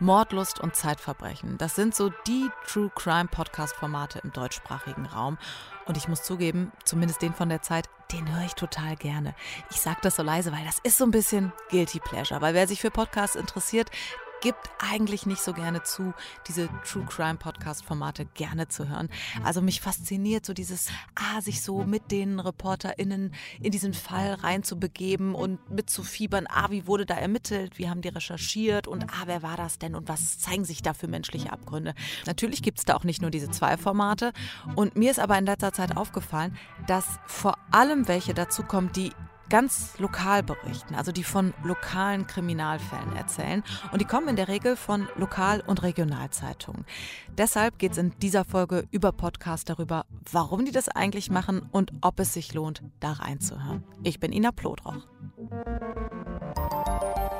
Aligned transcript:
Mordlust 0.00 0.60
und 0.60 0.76
Zeitverbrechen. 0.76 1.58
Das 1.58 1.74
sind 1.74 1.94
so 1.94 2.10
die 2.26 2.48
True 2.66 2.90
Crime 2.94 3.28
Podcast 3.28 3.74
Formate 3.74 4.20
im 4.20 4.32
deutschsprachigen 4.32 5.06
Raum. 5.06 5.38
Und 5.86 5.96
ich 5.96 6.08
muss 6.08 6.22
zugeben, 6.22 6.72
zumindest 6.84 7.22
den 7.22 7.34
von 7.34 7.48
der 7.48 7.62
Zeit, 7.62 7.88
den 8.12 8.32
höre 8.32 8.44
ich 8.44 8.54
total 8.54 8.96
gerne. 8.96 9.34
Ich 9.70 9.80
sage 9.80 9.98
das 10.02 10.16
so 10.16 10.22
leise, 10.22 10.52
weil 10.52 10.64
das 10.64 10.78
ist 10.82 10.98
so 10.98 11.04
ein 11.04 11.10
bisschen 11.10 11.52
Guilty 11.70 12.00
Pleasure. 12.00 12.40
Weil 12.40 12.54
wer 12.54 12.68
sich 12.68 12.80
für 12.80 12.90
Podcasts 12.90 13.36
interessiert, 13.36 13.90
gibt 14.40 14.70
eigentlich 14.78 15.26
nicht 15.26 15.42
so 15.42 15.52
gerne 15.52 15.82
zu, 15.82 16.14
diese 16.46 16.68
True 16.84 17.04
Crime 17.04 17.36
Podcast 17.36 17.84
Formate 17.84 18.26
gerne 18.34 18.68
zu 18.68 18.88
hören. 18.88 19.08
Also 19.44 19.60
mich 19.60 19.80
fasziniert 19.80 20.46
so 20.46 20.52
dieses, 20.52 20.88
ah, 21.14 21.40
sich 21.40 21.62
so 21.62 21.84
mit 21.84 22.10
den 22.10 22.40
ReporterInnen 22.40 23.34
in 23.60 23.72
diesen 23.72 23.94
Fall 23.94 24.34
reinzubegeben 24.34 25.34
und 25.34 25.70
mitzufiebern, 25.70 26.46
ah, 26.48 26.70
wie 26.70 26.86
wurde 26.86 27.06
da 27.06 27.14
ermittelt, 27.14 27.78
wie 27.78 27.88
haben 27.88 28.02
die 28.02 28.08
recherchiert? 28.08 28.86
Und 28.86 29.04
ah, 29.04 29.22
wer 29.26 29.42
war 29.42 29.56
das 29.56 29.78
denn? 29.78 29.94
Und 29.94 30.08
was 30.08 30.38
zeigen 30.38 30.64
sich 30.64 30.82
da 30.82 30.94
für 30.94 31.08
menschliche 31.08 31.52
Abgründe. 31.52 31.94
Natürlich 32.26 32.62
gibt 32.62 32.78
es 32.78 32.84
da 32.84 32.94
auch 32.94 33.04
nicht 33.04 33.22
nur 33.22 33.30
diese 33.30 33.50
zwei 33.50 33.76
Formate. 33.76 34.32
Und 34.76 34.96
mir 34.96 35.10
ist 35.10 35.20
aber 35.20 35.38
in 35.38 35.46
letzter 35.46 35.72
Zeit 35.72 35.96
aufgefallen, 35.96 36.56
dass 36.86 37.18
vor 37.26 37.58
allem 37.70 38.08
welche 38.08 38.34
dazu 38.34 38.62
kommen, 38.62 38.92
die 38.92 39.12
ganz 39.48 39.98
lokal 39.98 40.42
berichten, 40.42 40.94
also 40.94 41.12
die 41.12 41.24
von 41.24 41.54
lokalen 41.64 42.26
Kriminalfällen 42.26 43.16
erzählen. 43.16 43.62
Und 43.92 44.00
die 44.00 44.04
kommen 44.04 44.28
in 44.28 44.36
der 44.36 44.48
Regel 44.48 44.76
von 44.76 45.08
Lokal- 45.16 45.62
und 45.66 45.82
Regionalzeitungen. 45.82 46.84
Deshalb 47.36 47.78
geht 47.78 47.92
es 47.92 47.98
in 47.98 48.12
dieser 48.20 48.44
Folge 48.44 48.86
über 48.90 49.12
Podcast 49.12 49.68
darüber, 49.68 50.04
warum 50.30 50.64
die 50.64 50.72
das 50.72 50.88
eigentlich 50.88 51.30
machen 51.30 51.62
und 51.70 51.92
ob 52.00 52.20
es 52.20 52.34
sich 52.34 52.54
lohnt, 52.54 52.82
da 53.00 53.12
reinzuhören. 53.12 53.84
Ich 54.02 54.20
bin 54.20 54.32
Ina 54.32 54.52
Plodroch. 54.52 55.06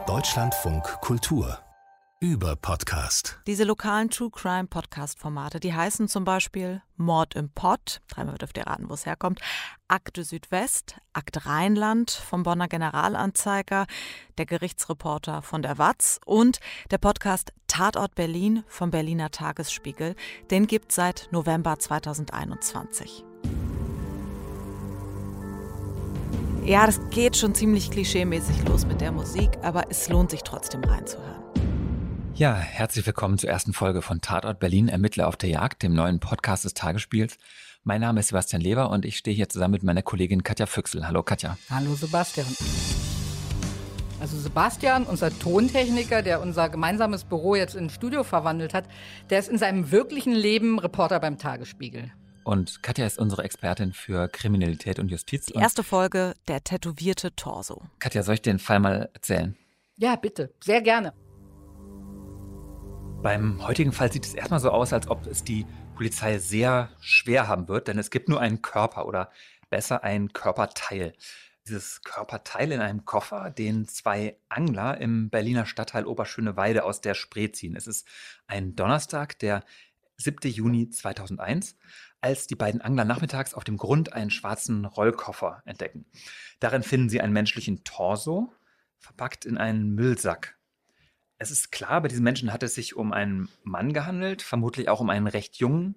Deutschlandfunk 0.07 0.85
Kultur 1.01 1.59
über 2.21 2.57
Podcast. 2.57 3.39
Diese 3.47 3.63
lokalen 3.63 4.11
True 4.11 4.31
Crime 4.31 4.67
Podcast 4.67 5.21
Formate, 5.21 5.61
die 5.61 5.73
heißen 5.73 6.09
zum 6.09 6.25
Beispiel 6.25 6.83
Mord 6.97 7.37
im 7.37 7.49
Pott, 7.49 8.01
dreimal 8.09 8.37
dürft 8.39 8.57
ihr 8.59 8.67
raten, 8.67 8.89
wo 8.89 8.95
es 8.95 9.07
herkommt, 9.07 9.41
Akte 9.87 10.25
Südwest, 10.25 10.97
Akt 11.13 11.47
Rheinland 11.47 12.11
vom 12.11 12.43
Bonner 12.43 12.67
Generalanzeiger, 12.67 13.87
der 14.37 14.47
Gerichtsreporter 14.47 15.43
von 15.43 15.63
der 15.63 15.79
Watz 15.79 16.19
und 16.27 16.59
der 16.91 16.99
Podcast 16.99 17.53
Tatort 17.69 18.17
Berlin 18.17 18.65
vom 18.67 18.91
Berliner 18.91 19.31
Tagesspiegel. 19.31 20.17
Den 20.51 20.67
gibt 20.67 20.91
seit 20.91 21.29
November 21.31 21.79
2021. 21.79 23.25
Ja, 26.65 26.85
das 26.85 27.01
geht 27.11 27.37
schon 27.37 27.55
ziemlich 27.55 27.93
klischeemäßig 27.93 28.67
los 28.67 28.87
mit 28.87 29.01
der 29.01 29.13
Musik, 29.13 29.51
aber 29.63 29.85
es 29.91 30.09
lohnt 30.09 30.33
sich 30.33 30.43
trotzdem 30.43 30.83
reinzuhören. 30.83 31.39
Ja, 32.39 32.55
herzlich 32.55 33.05
willkommen 33.05 33.37
zur 33.37 33.51
ersten 33.51 33.73
Folge 33.73 34.01
von 34.01 34.21
Tatort 34.21 34.61
Berlin 34.61 34.89
Ermittler 34.89 35.27
auf 35.27 35.37
der 35.37 35.51
Jagd, 35.51 35.83
dem 35.83 35.93
neuen 35.93 36.21
Podcast 36.21 36.65
des 36.65 36.73
Tagesspiels. 36.73 37.37
Mein 37.83 38.01
Name 38.01 38.21
ist 38.21 38.29
Sebastian 38.29 38.63
Lever 38.63 38.91
und 38.91 39.05
ich 39.05 39.19
stehe 39.19 39.35
hier 39.35 39.49
zusammen 39.49 39.73
mit 39.73 39.83
meiner 39.83 40.03
Kollegin 40.03 40.45
Katja 40.45 40.67
Füchsel. 40.67 41.09
Hallo 41.09 41.25
Katja. 41.25 41.59
Hallo 41.69 41.97
Sebastian. 41.97 42.47
Also 44.21 44.39
Sebastian, 44.39 45.03
unser 45.03 45.37
Tontechniker, 45.37 46.23
der 46.23 46.41
unser 46.41 46.69
gemeinsames 46.69 47.25
Büro 47.25 47.57
jetzt 47.57 47.75
in 47.75 47.87
ein 47.87 47.91
Studio 47.91 48.23
verwandelt 48.23 48.73
hat, 48.73 48.85
der 49.31 49.41
ist 49.41 49.49
in 49.49 49.59
seinem 49.59 49.91
wirklichen 49.91 50.33
Leben 50.33 50.79
Reporter 50.79 51.19
beim 51.19 51.39
Tagesspiegel. 51.39 52.13
Und 52.45 52.85
Katja 52.85 53.05
ist 53.05 53.19
unsere 53.19 53.43
Expertin 53.43 53.93
für 53.93 54.29
Kriminalität 54.29 55.01
und 55.01 55.09
Justiz. 55.09 55.47
Die 55.47 55.55
erste 55.55 55.83
Folge, 55.83 56.35
der 56.47 56.63
tätowierte 56.63 57.35
Torso. 57.35 57.83
Katja, 57.99 58.23
soll 58.23 58.35
ich 58.35 58.43
den 58.43 58.61
Fall 58.61 58.79
mal 58.79 59.11
erzählen? 59.13 59.57
Ja, 59.97 60.15
bitte. 60.15 60.55
Sehr 60.63 60.83
gerne. 60.83 61.13
Beim 63.23 63.67
heutigen 63.67 63.91
Fall 63.91 64.13
sieht 64.13 64.25
es 64.25 64.35
erstmal 64.35 64.61
so 64.61 64.71
aus, 64.71 64.93
als 64.93 65.09
ob 65.09 65.27
es 65.27 65.43
die 65.43 65.67
Polizei 65.97 66.39
sehr 66.39 66.91
schwer 67.01 67.49
haben 67.49 67.67
wird, 67.67 67.89
denn 67.89 67.99
es 67.99 68.11
gibt 68.11 68.29
nur 68.29 68.41
einen 68.41 68.63
Körper 68.63 69.07
oder 69.07 69.33
besser 69.71 70.05
ein 70.05 70.33
Körperteil. 70.33 71.15
Dieses 71.67 72.03
Körperteil 72.03 72.71
in 72.71 72.81
einem 72.81 73.05
Koffer, 73.05 73.51
den 73.51 73.89
zwei 73.89 74.37
Angler 74.49 75.01
im 75.01 75.31
Berliner 75.31 75.67
Stadtteil 75.67 76.07
Oberschöneweide 76.07 76.85
aus 76.85 77.01
der 77.01 77.15
Spree 77.15 77.51
ziehen. 77.51 77.75
Es 77.75 77.89
ist 77.89 78.07
ein 78.47 78.77
Donnerstag, 78.77 79.37
der 79.41 79.65
7. 80.19 80.49
Juni 80.51 80.89
2001, 80.89 81.77
als 82.21 82.47
die 82.47 82.55
beiden 82.55 82.81
Angler 82.81 83.05
nachmittags 83.05 83.53
auf 83.53 83.65
dem 83.65 83.79
Grund 83.79 84.13
einen 84.13 84.31
schwarzen 84.31 84.85
Rollkoffer 84.85 85.63
entdecken. 85.65 86.07
Darin 86.61 86.85
finden 86.85 87.09
sie 87.09 87.21
einen 87.21 87.33
menschlichen 87.33 87.83
Torso, 87.83 88.53
verpackt 88.99 89.45
in 89.45 89.59
einen 89.59 89.97
Müllsack 89.97 90.58
es 91.39 91.51
ist 91.51 91.71
klar, 91.71 92.01
bei 92.01 92.09
diesen 92.09 92.25
Menschen 92.25 92.53
hat 92.53 92.63
es 92.63 92.75
sich 92.75 92.97
um 92.97 93.13
einen 93.13 93.49
Mann 93.63 93.93
gehandelt, 93.93 94.43
vermutlich 94.43 94.89
auch 94.89 95.01
um 95.01 95.11
einen 95.11 95.29
recht 95.29 95.57
jungen. 95.57 95.95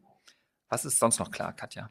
Was 0.69 0.85
ist 0.85 0.99
sonst 0.99 1.19
noch 1.19 1.31
klar, 1.31 1.53
Katja? 1.53 1.89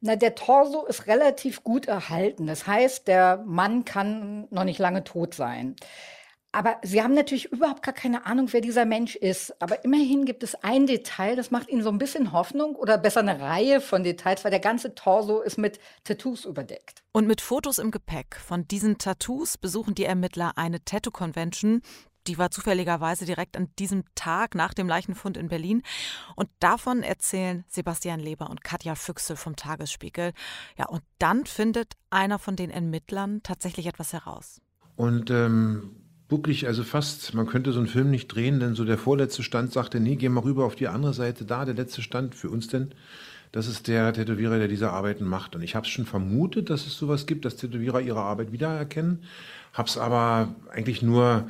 Na, 0.00 0.16
der 0.16 0.34
Torso 0.34 0.84
ist 0.86 1.06
relativ 1.06 1.64
gut 1.64 1.86
erhalten. 1.86 2.46
Das 2.46 2.66
heißt, 2.66 3.08
der 3.08 3.42
Mann 3.46 3.84
kann 3.84 4.46
noch 4.50 4.64
nicht 4.64 4.78
lange 4.78 5.02
tot 5.04 5.34
sein. 5.34 5.76
Aber 6.50 6.78
Sie 6.82 7.02
haben 7.02 7.14
natürlich 7.14 7.52
überhaupt 7.52 7.82
gar 7.82 7.92
keine 7.92 8.24
Ahnung, 8.24 8.48
wer 8.52 8.62
dieser 8.62 8.86
Mensch 8.86 9.16
ist. 9.16 9.60
Aber 9.60 9.84
immerhin 9.84 10.24
gibt 10.24 10.42
es 10.42 10.54
ein 10.56 10.86
Detail, 10.86 11.36
das 11.36 11.50
macht 11.50 11.68
Ihnen 11.68 11.82
so 11.82 11.90
ein 11.90 11.98
bisschen 11.98 12.32
Hoffnung 12.32 12.74
oder 12.74 12.96
besser 12.96 13.20
eine 13.20 13.38
Reihe 13.38 13.80
von 13.80 14.02
Details, 14.02 14.44
weil 14.44 14.50
der 14.50 14.60
ganze 14.60 14.94
Torso 14.94 15.40
ist 15.40 15.58
mit 15.58 15.78
Tattoos 16.04 16.46
überdeckt. 16.46 17.02
Und 17.12 17.26
mit 17.26 17.42
Fotos 17.42 17.78
im 17.78 17.90
Gepäck 17.90 18.36
von 18.36 18.66
diesen 18.66 18.96
Tattoos 18.96 19.58
besuchen 19.58 19.94
die 19.94 20.04
Ermittler 20.04 20.52
eine 20.56 20.82
Tattoo-Convention, 20.82 21.82
die 22.26 22.38
war 22.38 22.50
zufälligerweise 22.50 23.24
direkt 23.24 23.56
an 23.56 23.68
diesem 23.78 24.04
Tag 24.14 24.54
nach 24.54 24.74
dem 24.74 24.88
Leichenfund 24.88 25.36
in 25.36 25.48
Berlin. 25.48 25.82
Und 26.36 26.48
davon 26.60 27.02
erzählen 27.02 27.64
Sebastian 27.68 28.20
Leber 28.20 28.50
und 28.50 28.64
Katja 28.64 28.94
Füchsel 28.94 29.36
vom 29.36 29.56
Tagesspiegel. 29.56 30.32
Ja, 30.76 30.86
und 30.86 31.02
dann 31.18 31.46
findet 31.46 31.94
einer 32.10 32.38
von 32.38 32.56
den 32.56 32.70
Ermittlern 32.70 33.42
tatsächlich 33.42 33.86
etwas 33.86 34.12
heraus. 34.12 34.60
Und 34.96 35.30
ähm, 35.30 35.96
wirklich, 36.28 36.66
also 36.66 36.84
fast, 36.84 37.34
man 37.34 37.46
könnte 37.46 37.72
so 37.72 37.78
einen 37.78 37.88
Film 37.88 38.10
nicht 38.10 38.28
drehen, 38.28 38.60
denn 38.60 38.74
so 38.74 38.84
der 38.84 38.98
vorletzte 38.98 39.42
Stand 39.42 39.72
sagte, 39.72 40.00
nee, 40.00 40.16
geh 40.16 40.28
mal 40.28 40.40
rüber 40.40 40.64
auf 40.64 40.74
die 40.74 40.88
andere 40.88 41.14
Seite 41.14 41.44
da, 41.44 41.64
der 41.64 41.74
letzte 41.74 42.02
Stand 42.02 42.34
für 42.34 42.50
uns 42.50 42.68
denn. 42.68 42.94
Das 43.52 43.66
ist 43.66 43.88
der 43.88 44.12
Tätowierer, 44.12 44.58
der 44.58 44.68
diese 44.68 44.90
Arbeiten 44.90 45.24
macht. 45.24 45.56
Und 45.56 45.62
ich 45.62 45.74
habe 45.74 45.86
es 45.86 45.92
schon 45.92 46.04
vermutet, 46.04 46.68
dass 46.68 46.86
es 46.86 46.98
sowas 46.98 47.26
gibt, 47.26 47.46
dass 47.46 47.56
Tätowierer 47.56 48.00
ihre 48.00 48.20
Arbeit 48.20 48.52
wiedererkennen. 48.52 49.22
Habe 49.72 49.88
es 49.88 49.96
aber 49.96 50.54
eigentlich 50.70 51.02
nur 51.02 51.48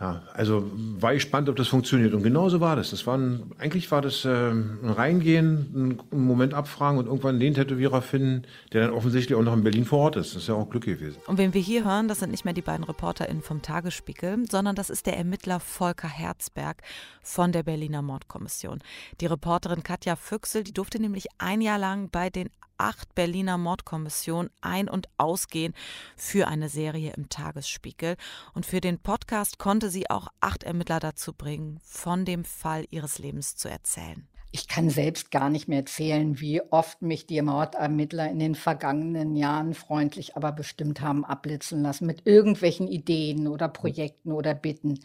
ja, 0.00 0.22
also 0.32 0.70
war 0.74 1.12
ich 1.12 1.20
spannend, 1.20 1.50
ob 1.50 1.56
das 1.56 1.68
funktioniert. 1.68 2.14
Und 2.14 2.22
genauso 2.22 2.60
war 2.60 2.74
das. 2.74 2.90
das 2.90 3.06
war 3.06 3.18
ein, 3.18 3.52
eigentlich 3.58 3.90
war 3.90 4.00
das 4.00 4.24
äh, 4.24 4.28
ein 4.50 4.78
Reingehen, 4.82 6.00
einen 6.10 6.24
Moment 6.24 6.54
abfragen 6.54 6.98
und 6.98 7.06
irgendwann 7.06 7.38
den 7.38 7.52
Tätowierer 7.52 8.00
finden, 8.00 8.46
der 8.72 8.86
dann 8.86 8.94
offensichtlich 8.94 9.36
auch 9.36 9.42
noch 9.42 9.52
in 9.52 9.62
Berlin 9.62 9.84
vor 9.84 9.98
Ort 9.98 10.16
ist. 10.16 10.34
Das 10.34 10.42
ist 10.42 10.48
ja 10.48 10.54
auch 10.54 10.70
Glück 10.70 10.84
gewesen. 10.84 11.18
Und 11.26 11.36
wen 11.36 11.52
wir 11.52 11.60
hier 11.60 11.84
hören, 11.84 12.08
das 12.08 12.20
sind 12.20 12.30
nicht 12.30 12.46
mehr 12.46 12.54
die 12.54 12.62
beiden 12.62 12.84
ReporterInnen 12.84 13.42
vom 13.42 13.60
Tagesspiegel, 13.60 14.46
sondern 14.50 14.74
das 14.74 14.88
ist 14.88 15.04
der 15.04 15.18
Ermittler 15.18 15.60
Volker 15.60 16.08
Herzberg 16.08 16.82
von 17.22 17.52
der 17.52 17.62
Berliner 17.62 18.00
Mordkommission. 18.00 18.78
Die 19.20 19.26
Reporterin 19.26 19.82
Katja 19.82 20.16
Füchsel, 20.16 20.64
die 20.64 20.72
durfte 20.72 20.98
nämlich 20.98 21.26
ein 21.36 21.60
Jahr 21.60 21.78
lang 21.78 22.08
bei 22.10 22.30
den 22.30 22.48
acht 22.80 23.14
Berliner 23.14 23.58
Mordkommissionen 23.58 24.50
ein- 24.60 24.88
und 24.88 25.08
ausgehen 25.18 25.74
für 26.16 26.48
eine 26.48 26.68
Serie 26.68 27.12
im 27.16 27.28
Tagesspiegel. 27.28 28.16
Und 28.54 28.66
für 28.66 28.80
den 28.80 28.98
Podcast 28.98 29.58
konnte 29.58 29.90
sie 29.90 30.10
auch 30.10 30.28
acht 30.40 30.64
Ermittler 30.64 30.98
dazu 30.98 31.32
bringen, 31.32 31.78
von 31.84 32.24
dem 32.24 32.44
Fall 32.44 32.86
ihres 32.90 33.18
Lebens 33.18 33.56
zu 33.56 33.68
erzählen. 33.68 34.26
Ich 34.52 34.66
kann 34.66 34.90
selbst 34.90 35.30
gar 35.30 35.48
nicht 35.48 35.68
mehr 35.68 35.78
erzählen, 35.78 36.40
wie 36.40 36.60
oft 36.72 37.02
mich 37.02 37.26
die 37.26 37.40
Mordermittler 37.40 38.28
in 38.28 38.40
den 38.40 38.56
vergangenen 38.56 39.36
Jahren 39.36 39.74
freundlich, 39.74 40.36
aber 40.36 40.50
bestimmt 40.50 41.00
haben 41.00 41.24
abblitzen 41.24 41.82
lassen 41.82 42.06
mit 42.06 42.26
irgendwelchen 42.26 42.88
Ideen 42.88 43.46
oder 43.46 43.68
Projekten 43.68 44.32
oder 44.32 44.54
Bitten. 44.54 44.98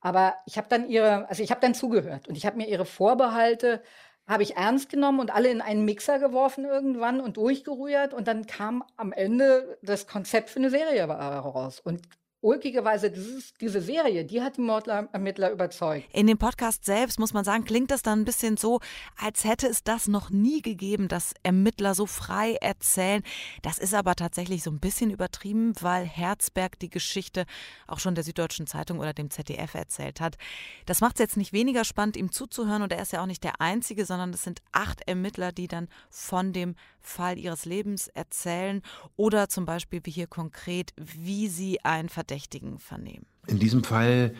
Aber 0.00 0.36
ich 0.46 0.56
habe 0.56 0.68
dann 0.68 0.88
ihre, 0.88 1.28
also 1.28 1.42
ich 1.42 1.50
habe 1.50 1.60
dann 1.60 1.74
zugehört 1.74 2.28
und 2.28 2.36
ich 2.36 2.46
habe 2.46 2.58
mir 2.58 2.68
ihre 2.68 2.84
Vorbehalte 2.84 3.82
habe 4.26 4.42
ich 4.42 4.56
ernst 4.56 4.88
genommen 4.88 5.20
und 5.20 5.32
alle 5.32 5.50
in 5.50 5.60
einen 5.60 5.84
Mixer 5.84 6.18
geworfen 6.18 6.64
irgendwann 6.64 7.20
und 7.20 7.36
durchgerührt 7.36 8.12
und 8.12 8.26
dann 8.26 8.46
kam 8.46 8.84
am 8.96 9.12
Ende 9.12 9.78
das 9.82 10.06
Konzept 10.06 10.50
für 10.50 10.58
eine 10.58 10.70
Serie 10.70 11.04
raus. 11.04 11.80
Und 11.80 12.02
ulkigerweise 12.40 13.10
dieses, 13.10 13.54
diese 13.54 13.80
Serie, 13.80 14.24
die 14.24 14.42
hat 14.42 14.56
die 14.56 14.60
Mordermittler 14.60 15.50
überzeugt. 15.50 16.06
In 16.12 16.26
dem 16.26 16.38
Podcast 16.38 16.84
selbst, 16.84 17.18
muss 17.18 17.32
man 17.32 17.44
sagen, 17.44 17.64
klingt 17.64 17.90
das 17.90 18.02
dann 18.02 18.20
ein 18.20 18.24
bisschen 18.24 18.56
so, 18.56 18.80
als 19.16 19.44
hätte 19.44 19.66
es 19.66 19.82
das 19.82 20.06
noch 20.06 20.30
nie 20.30 20.62
gegeben, 20.62 21.08
dass 21.08 21.34
Ermittler 21.42 21.94
so 21.94 22.06
frei 22.06 22.54
erzählen. 22.60 23.22
Das 23.62 23.78
ist 23.78 23.94
aber 23.94 24.14
tatsächlich 24.14 24.62
so 24.62 24.70
ein 24.70 24.80
bisschen 24.80 25.10
übertrieben, 25.10 25.72
weil 25.80 26.04
Herzberg 26.04 26.78
die 26.78 26.90
Geschichte 26.90 27.46
auch 27.86 27.98
schon 27.98 28.14
der 28.14 28.24
Süddeutschen 28.24 28.66
Zeitung 28.66 28.98
oder 28.98 29.12
dem 29.12 29.30
ZDF 29.30 29.74
erzählt 29.74 30.20
hat. 30.20 30.36
Das 30.84 31.00
macht 31.00 31.16
es 31.16 31.20
jetzt 31.20 31.36
nicht 31.36 31.52
weniger 31.52 31.84
spannend, 31.84 32.16
ihm 32.16 32.30
zuzuhören 32.30 32.82
und 32.82 32.92
er 32.92 33.02
ist 33.02 33.12
ja 33.12 33.22
auch 33.22 33.26
nicht 33.26 33.44
der 33.44 33.60
Einzige, 33.60 34.04
sondern 34.04 34.30
es 34.30 34.42
sind 34.42 34.62
acht 34.72 35.02
Ermittler, 35.08 35.52
die 35.52 35.68
dann 35.68 35.88
von 36.10 36.52
dem 36.52 36.76
Fall 37.06 37.38
ihres 37.38 37.64
Lebens 37.64 38.08
erzählen 38.08 38.82
oder 39.16 39.48
zum 39.48 39.64
Beispiel 39.64 40.00
wie 40.04 40.10
hier 40.10 40.26
konkret, 40.26 40.92
wie 40.96 41.48
sie 41.48 41.84
einen 41.84 42.08
Verdächtigen 42.08 42.78
vernehmen. 42.78 43.26
In 43.46 43.58
diesem 43.58 43.84
Fall 43.84 44.34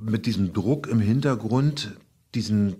mit 0.00 0.26
diesem 0.26 0.52
Druck 0.52 0.86
im 0.86 1.00
Hintergrund, 1.00 1.96
diesen, 2.34 2.76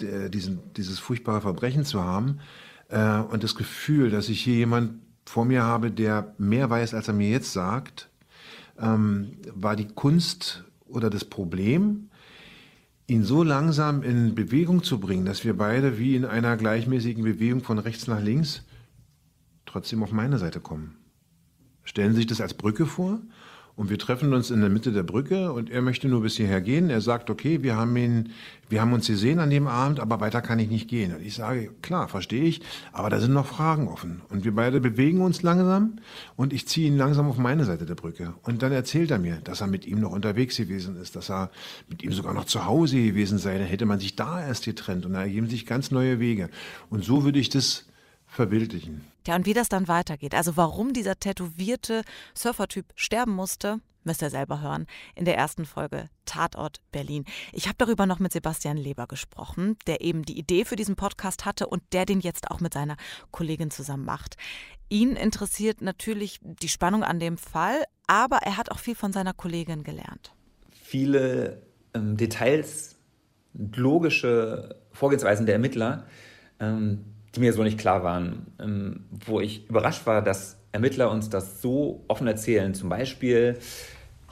äh, 0.00 0.30
diesen, 0.30 0.60
dieses 0.74 0.98
furchtbare 0.98 1.40
Verbrechen 1.40 1.84
zu 1.84 2.02
haben 2.02 2.40
äh, 2.88 3.18
und 3.18 3.42
das 3.42 3.54
Gefühl, 3.54 4.10
dass 4.10 4.28
ich 4.28 4.42
hier 4.42 4.54
jemand 4.54 5.00
vor 5.26 5.44
mir 5.44 5.62
habe, 5.62 5.90
der 5.90 6.34
mehr 6.38 6.70
weiß, 6.70 6.94
als 6.94 7.08
er 7.08 7.14
mir 7.14 7.30
jetzt 7.30 7.52
sagt, 7.52 8.10
ähm, 8.78 9.38
war 9.54 9.76
die 9.76 9.88
Kunst 9.88 10.64
oder 10.86 11.10
das 11.10 11.24
Problem, 11.24 12.10
ihn 13.06 13.24
so 13.24 13.42
langsam 13.42 14.02
in 14.02 14.34
Bewegung 14.34 14.82
zu 14.82 14.98
bringen, 14.98 15.26
dass 15.26 15.44
wir 15.44 15.56
beide 15.56 15.98
wie 15.98 16.16
in 16.16 16.24
einer 16.24 16.56
gleichmäßigen 16.56 17.22
Bewegung 17.22 17.62
von 17.62 17.78
rechts 17.78 18.06
nach 18.06 18.20
links 18.20 18.64
trotzdem 19.66 20.02
auf 20.02 20.12
meine 20.12 20.38
Seite 20.38 20.60
kommen. 20.60 20.96
Stellen 21.82 22.12
Sie 22.12 22.18
sich 22.18 22.26
das 22.26 22.40
als 22.40 22.54
Brücke 22.54 22.86
vor 22.86 23.20
und 23.76 23.90
wir 23.90 23.98
treffen 23.98 24.32
uns 24.32 24.50
in 24.50 24.60
der 24.60 24.70
Mitte 24.70 24.92
der 24.92 25.02
Brücke 25.02 25.52
und 25.52 25.68
er 25.68 25.82
möchte 25.82 26.06
nur 26.06 26.22
bis 26.22 26.36
hierher 26.36 26.60
gehen. 26.60 26.90
Er 26.90 27.00
sagt, 27.00 27.28
okay, 27.28 27.64
wir 27.64 27.76
haben 27.76 27.96
ihn, 27.96 28.30
wir 28.68 28.80
haben 28.80 28.92
uns 28.92 29.08
gesehen 29.08 29.40
an 29.40 29.50
dem 29.50 29.66
Abend, 29.66 29.98
aber 29.98 30.20
weiter 30.20 30.40
kann 30.42 30.60
ich 30.60 30.68
nicht 30.70 30.88
gehen. 30.88 31.12
Und 31.12 31.22
ich 31.22 31.34
sage, 31.34 31.70
klar, 31.82 32.06
verstehe 32.06 32.44
ich, 32.44 32.60
aber 32.92 33.10
da 33.10 33.18
sind 33.18 33.32
noch 33.32 33.46
Fragen 33.46 33.88
offen. 33.88 34.22
Und 34.28 34.44
wir 34.44 34.54
beide 34.54 34.80
bewegen 34.80 35.20
uns 35.22 35.42
langsam 35.42 35.96
und 36.36 36.52
ich 36.52 36.68
ziehe 36.68 36.86
ihn 36.86 36.96
langsam 36.96 37.28
auf 37.28 37.36
meine 37.36 37.64
Seite 37.64 37.84
der 37.84 37.96
Brücke. 37.96 38.34
Und 38.44 38.62
dann 38.62 38.70
erzählt 38.70 39.10
er 39.10 39.18
mir, 39.18 39.38
dass 39.42 39.60
er 39.60 39.66
mit 39.66 39.86
ihm 39.86 39.98
noch 39.98 40.12
unterwegs 40.12 40.56
gewesen 40.56 40.96
ist, 40.96 41.16
dass 41.16 41.28
er 41.28 41.50
mit 41.88 42.04
ihm 42.04 42.12
sogar 42.12 42.32
noch 42.32 42.44
zu 42.44 42.66
Hause 42.66 43.02
gewesen 43.02 43.38
sei. 43.38 43.58
Dann 43.58 43.66
hätte 43.66 43.86
man 43.86 43.98
sich 43.98 44.14
da 44.14 44.40
erst 44.40 44.66
getrennt 44.66 45.04
und 45.04 45.14
da 45.14 45.22
ergeben 45.22 45.48
sich 45.48 45.66
ganz 45.66 45.90
neue 45.90 46.20
Wege. 46.20 46.48
Und 46.90 47.04
so 47.04 47.24
würde 47.24 47.40
ich 47.40 47.48
das 47.48 47.86
verbildlichen. 48.34 49.04
Ja, 49.26 49.36
und 49.36 49.46
wie 49.46 49.54
das 49.54 49.68
dann 49.68 49.88
weitergeht, 49.88 50.34
also 50.34 50.56
warum 50.56 50.92
dieser 50.92 51.18
tätowierte 51.18 52.02
Surfertyp 52.34 52.86
sterben 52.94 53.32
musste, 53.32 53.80
müsst 54.02 54.22
ihr 54.22 54.30
selber 54.30 54.60
hören, 54.60 54.86
in 55.14 55.24
der 55.24 55.36
ersten 55.36 55.64
Folge 55.64 56.10
Tatort 56.26 56.80
Berlin. 56.92 57.24
Ich 57.52 57.66
habe 57.66 57.76
darüber 57.78 58.06
noch 58.06 58.18
mit 58.18 58.32
Sebastian 58.32 58.76
Leber 58.76 59.06
gesprochen, 59.06 59.76
der 59.86 60.02
eben 60.02 60.24
die 60.24 60.38
Idee 60.38 60.64
für 60.64 60.76
diesen 60.76 60.96
Podcast 60.96 61.44
hatte 61.44 61.66
und 61.66 61.82
der 61.92 62.04
den 62.04 62.20
jetzt 62.20 62.50
auch 62.50 62.60
mit 62.60 62.74
seiner 62.74 62.96
Kollegin 63.30 63.70
zusammen 63.70 64.04
macht. 64.04 64.36
Ihn 64.90 65.16
interessiert 65.16 65.80
natürlich 65.80 66.40
die 66.42 66.68
Spannung 66.68 67.02
an 67.02 67.18
dem 67.18 67.38
Fall, 67.38 67.84
aber 68.06 68.38
er 68.38 68.56
hat 68.58 68.70
auch 68.70 68.78
viel 68.78 68.94
von 68.94 69.12
seiner 69.12 69.32
Kollegin 69.32 69.84
gelernt. 69.84 70.34
Viele 70.70 71.62
ähm, 71.94 72.16
Details, 72.16 72.96
logische 73.54 74.76
Vorgehensweisen 74.92 75.46
der 75.46 75.54
Ermittler, 75.54 76.06
ähm, 76.60 77.13
die 77.34 77.40
mir 77.40 77.52
so 77.52 77.62
nicht 77.62 77.78
klar 77.78 78.04
waren, 78.04 78.46
ähm, 78.60 79.04
wo 79.10 79.40
ich 79.40 79.68
überrascht 79.68 80.06
war, 80.06 80.22
dass 80.22 80.56
Ermittler 80.72 81.10
uns 81.10 81.30
das 81.30 81.62
so 81.62 82.04
offen 82.08 82.26
erzählen, 82.26 82.74
zum 82.74 82.88
Beispiel 82.88 83.58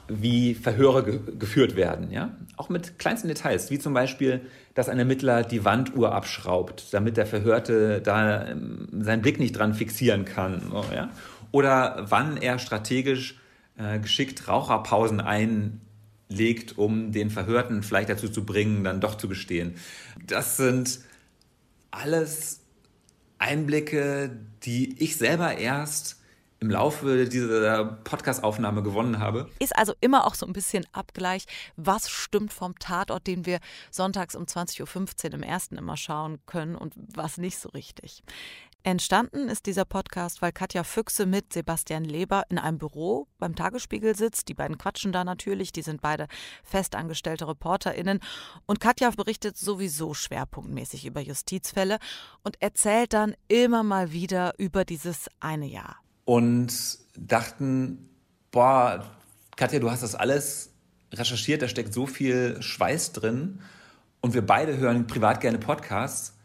wie 0.09 0.53
Verhöre 0.53 1.03
ge 1.03 1.19
geführt 1.39 1.75
werden, 1.75 2.11
ja, 2.11 2.35
auch 2.57 2.67
mit 2.67 2.99
kleinsten 2.99 3.29
Details, 3.29 3.71
wie 3.71 3.79
zum 3.79 3.93
Beispiel, 3.93 4.41
dass 4.73 4.89
ein 4.89 4.99
Ermittler 4.99 5.43
die 5.43 5.63
Wanduhr 5.63 6.13
abschraubt, 6.13 6.93
damit 6.93 7.15
der 7.15 7.25
Verhörte 7.25 8.01
da 8.01 8.47
ähm, 8.47 8.87
seinen 8.91 9.21
Blick 9.21 9.39
nicht 9.39 9.57
dran 9.57 9.73
fixieren 9.73 10.25
kann, 10.25 10.73
ja, 10.93 11.09
oder 11.51 12.05
wann 12.09 12.35
er 12.37 12.59
strategisch 12.59 13.39
äh, 13.77 13.99
geschickt 13.99 14.47
Raucherpausen 14.47 15.21
einlegt, 15.21 16.77
um 16.77 17.11
den 17.11 17.29
Verhörten 17.29 17.83
vielleicht 17.83 18.09
dazu 18.09 18.27
zu 18.27 18.45
bringen, 18.45 18.83
dann 18.83 18.99
doch 18.99 19.15
zu 19.15 19.29
gestehen. 19.29 19.75
Das 20.27 20.57
sind 20.57 20.99
alles 21.91 22.62
Einblicke, 23.43 24.39
die 24.63 25.01
ich 25.03 25.17
selber 25.17 25.57
erst 25.57 26.19
im 26.63 26.69
Laufe 26.69 27.27
dieser 27.27 27.83
Podcast-Aufnahme 27.83 28.83
gewonnen 28.83 29.19
habe. 29.19 29.49
Ist 29.59 29.75
also 29.75 29.93
immer 29.99 30.25
auch 30.25 30.33
so 30.33 30.45
ein 30.45 30.53
bisschen 30.53 30.85
Abgleich, 30.93 31.43
was 31.75 32.09
stimmt 32.09 32.53
vom 32.53 32.79
Tatort, 32.79 33.27
den 33.27 33.45
wir 33.45 33.59
sonntags 33.91 34.33
um 34.33 34.45
20.15 34.45 35.25
Uhr 35.25 35.33
im 35.33 35.43
ersten 35.43 35.77
immer 35.77 35.97
schauen 35.97 36.39
können 36.45 36.75
und 36.75 36.93
was 36.95 37.37
nicht 37.37 37.57
so 37.57 37.67
richtig. 37.69 38.23
Entstanden 38.85 39.47
ist 39.47 39.65
dieser 39.65 39.85
Podcast, 39.85 40.41
weil 40.41 40.51
Katja 40.51 40.83
Füchse 40.83 41.25
mit 41.25 41.53
Sebastian 41.53 42.03
Leber 42.03 42.43
in 42.49 42.57
einem 42.57 42.79
Büro 42.79 43.27
beim 43.39 43.55
Tagesspiegel 43.55 44.13
sitzt. 44.13 44.49
Die 44.49 44.53
beiden 44.53 44.77
quatschen 44.77 45.13
da 45.13 45.23
natürlich, 45.23 45.71
die 45.71 45.83
sind 45.83 46.01
beide 46.01 46.27
festangestellte 46.65 47.47
ReporterInnen. 47.47 48.19
Und 48.65 48.81
Katja 48.81 49.09
berichtet 49.11 49.55
sowieso 49.55 50.13
schwerpunktmäßig 50.13 51.05
über 51.05 51.21
Justizfälle 51.21 51.97
und 52.43 52.61
erzählt 52.61 53.13
dann 53.13 53.35
immer 53.47 53.83
mal 53.83 54.11
wieder 54.11 54.53
über 54.57 54.83
dieses 54.83 55.29
eine 55.39 55.65
Jahr. 55.65 55.95
Und 56.25 56.73
dachten, 57.15 58.09
boah, 58.51 59.09
Katja, 59.55 59.79
du 59.79 59.89
hast 59.91 60.03
das 60.03 60.13
alles 60.13 60.73
recherchiert, 61.13 61.61
da 61.61 61.69
steckt 61.69 61.93
so 61.93 62.05
viel 62.05 62.61
Schweiß 62.61 63.13
drin. 63.13 63.61
Und 64.19 64.33
wir 64.33 64.45
beide 64.45 64.75
hören 64.75 65.07
privat 65.07 65.39
gerne 65.39 65.57
Podcasts. 65.57 66.37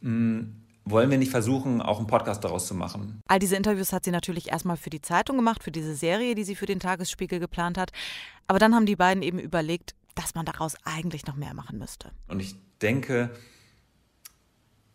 Hm, 0.00 0.63
wollen 0.84 1.10
wir 1.10 1.18
nicht 1.18 1.30
versuchen, 1.30 1.80
auch 1.80 1.98
einen 1.98 2.06
Podcast 2.06 2.44
daraus 2.44 2.66
zu 2.66 2.74
machen? 2.74 3.20
All 3.26 3.38
diese 3.38 3.56
Interviews 3.56 3.92
hat 3.92 4.04
sie 4.04 4.10
natürlich 4.10 4.50
erstmal 4.50 4.76
für 4.76 4.90
die 4.90 5.00
Zeitung 5.00 5.36
gemacht, 5.36 5.62
für 5.62 5.70
diese 5.70 5.94
Serie, 5.94 6.34
die 6.34 6.44
sie 6.44 6.54
für 6.54 6.66
den 6.66 6.80
Tagesspiegel 6.80 7.40
geplant 7.40 7.78
hat. 7.78 7.90
Aber 8.46 8.58
dann 8.58 8.74
haben 8.74 8.86
die 8.86 8.96
beiden 8.96 9.22
eben 9.22 9.38
überlegt, 9.38 9.94
dass 10.14 10.34
man 10.34 10.44
daraus 10.44 10.76
eigentlich 10.84 11.26
noch 11.26 11.36
mehr 11.36 11.54
machen 11.54 11.78
müsste. 11.78 12.10
Und 12.28 12.40
ich 12.40 12.54
denke, 12.82 13.30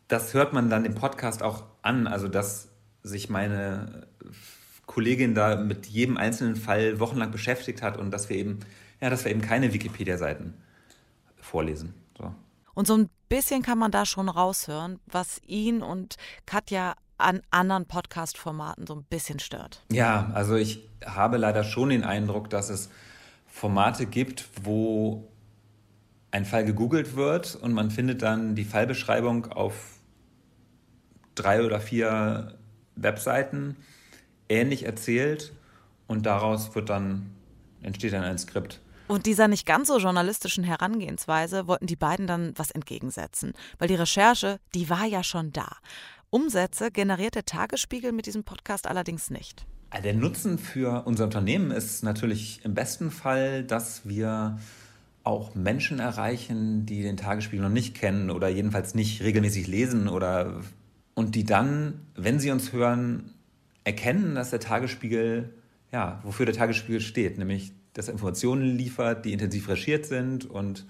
das 0.07 0.33
hört 0.33 0.53
man 0.53 0.69
dann 0.69 0.85
im 0.85 0.95
Podcast 0.95 1.43
auch 1.43 1.63
an, 1.81 2.07
also 2.07 2.27
dass 2.27 2.69
sich 3.03 3.29
meine 3.29 4.07
Kollegin 4.85 5.35
da 5.35 5.55
mit 5.55 5.85
jedem 5.85 6.17
einzelnen 6.17 6.55
Fall 6.55 6.99
wochenlang 6.99 7.31
beschäftigt 7.31 7.81
hat 7.81 7.97
und 7.97 8.11
dass 8.11 8.29
wir 8.29 8.37
eben, 8.37 8.59
ja, 9.01 9.09
dass 9.09 9.23
wir 9.23 9.31
eben 9.31 9.41
keine 9.41 9.73
Wikipedia-Seiten 9.73 10.55
vorlesen. 11.37 11.93
Und 12.79 12.87
so 12.87 12.95
ein 12.95 13.09
bisschen 13.27 13.61
kann 13.61 13.77
man 13.77 13.91
da 13.91 14.05
schon 14.05 14.29
raushören, 14.29 15.01
was 15.05 15.41
ihn 15.45 15.81
und 15.81 16.15
Katja 16.45 16.95
an 17.17 17.41
anderen 17.51 17.85
Podcast-Formaten 17.87 18.87
so 18.87 18.95
ein 18.95 19.03
bisschen 19.03 19.39
stört. 19.39 19.83
Ja, 19.91 20.31
also 20.33 20.55
ich 20.55 20.87
habe 21.05 21.35
leider 21.35 21.65
schon 21.65 21.89
den 21.89 22.05
Eindruck, 22.05 22.49
dass 22.49 22.69
es 22.69 22.89
Formate 23.47 24.05
gibt, 24.05 24.47
wo 24.63 25.27
ein 26.31 26.45
Fall 26.45 26.63
gegoogelt 26.63 27.17
wird 27.17 27.53
und 27.55 27.73
man 27.73 27.91
findet 27.91 28.21
dann 28.21 28.55
die 28.55 28.63
Fallbeschreibung 28.63 29.51
auf 29.51 29.97
drei 31.35 31.65
oder 31.65 31.81
vier 31.81 32.57
Webseiten 32.95 33.75
ähnlich 34.47 34.85
erzählt 34.85 35.51
und 36.07 36.25
daraus 36.25 36.73
wird 36.75 36.89
dann 36.89 37.29
entsteht 37.81 38.13
dann 38.13 38.23
ein 38.23 38.37
Skript. 38.37 38.79
Und 39.09 39.25
dieser 39.25 39.47
nicht 39.47 39.65
ganz 39.65 39.87
so 39.87 39.97
journalistischen 39.97 40.63
Herangehensweise 40.63 41.65
wollten 41.65 41.87
die 41.87 41.95
beiden 41.95 42.27
dann 42.27 42.53
was 42.57 42.69
entgegensetzen, 42.69 43.53
weil 43.79 43.87
die 43.87 43.95
Recherche, 43.95 44.59
die 44.75 44.87
war 44.87 45.03
ja 45.03 45.23
schon 45.23 45.51
da. 45.51 45.77
Umsätze 46.29 46.91
generiert 46.91 47.33
der 47.33 47.43
Tagesspiegel 47.43 48.11
mit 48.11 48.27
diesem 48.27 48.43
Podcast 48.43 48.85
allerdings 48.85 49.31
nicht. 49.31 49.65
Der 50.03 50.13
Nutzen 50.13 50.59
für 50.59 51.07
unser 51.07 51.23
Unternehmen 51.23 51.71
ist 51.71 52.03
natürlich 52.03 52.63
im 52.63 52.75
besten 52.75 53.09
Fall, 53.09 53.63
dass 53.63 54.07
wir 54.07 54.59
auch 55.23 55.55
Menschen 55.55 55.99
erreichen, 55.99 56.85
die 56.85 57.01
den 57.01 57.17
Tagesspiegel 57.17 57.65
noch 57.65 57.73
nicht 57.73 57.95
kennen 57.95 58.29
oder 58.29 58.47
jedenfalls 58.47 58.93
nicht 58.93 59.23
regelmäßig 59.23 59.65
lesen 59.65 60.07
oder 60.07 60.61
und 61.15 61.33
die 61.33 61.45
dann, 61.45 62.05
wenn 62.13 62.39
sie 62.39 62.51
uns 62.51 62.73
hören, 62.73 63.33
erkennen, 63.85 64.35
dass 64.35 64.51
der 64.51 64.59
Tagesspiegel, 64.59 65.51
ja, 65.91 66.19
wofür 66.21 66.45
der 66.45 66.53
Tagesspiegel 66.53 67.01
steht, 67.01 67.39
nämlich 67.39 67.73
dass 67.93 68.07
er 68.07 68.13
Informationen 68.13 68.77
liefert, 68.77 69.25
die 69.25 69.33
intensiv 69.33 69.67
recherchiert 69.67 70.05
sind 70.05 70.45
und 70.45 70.85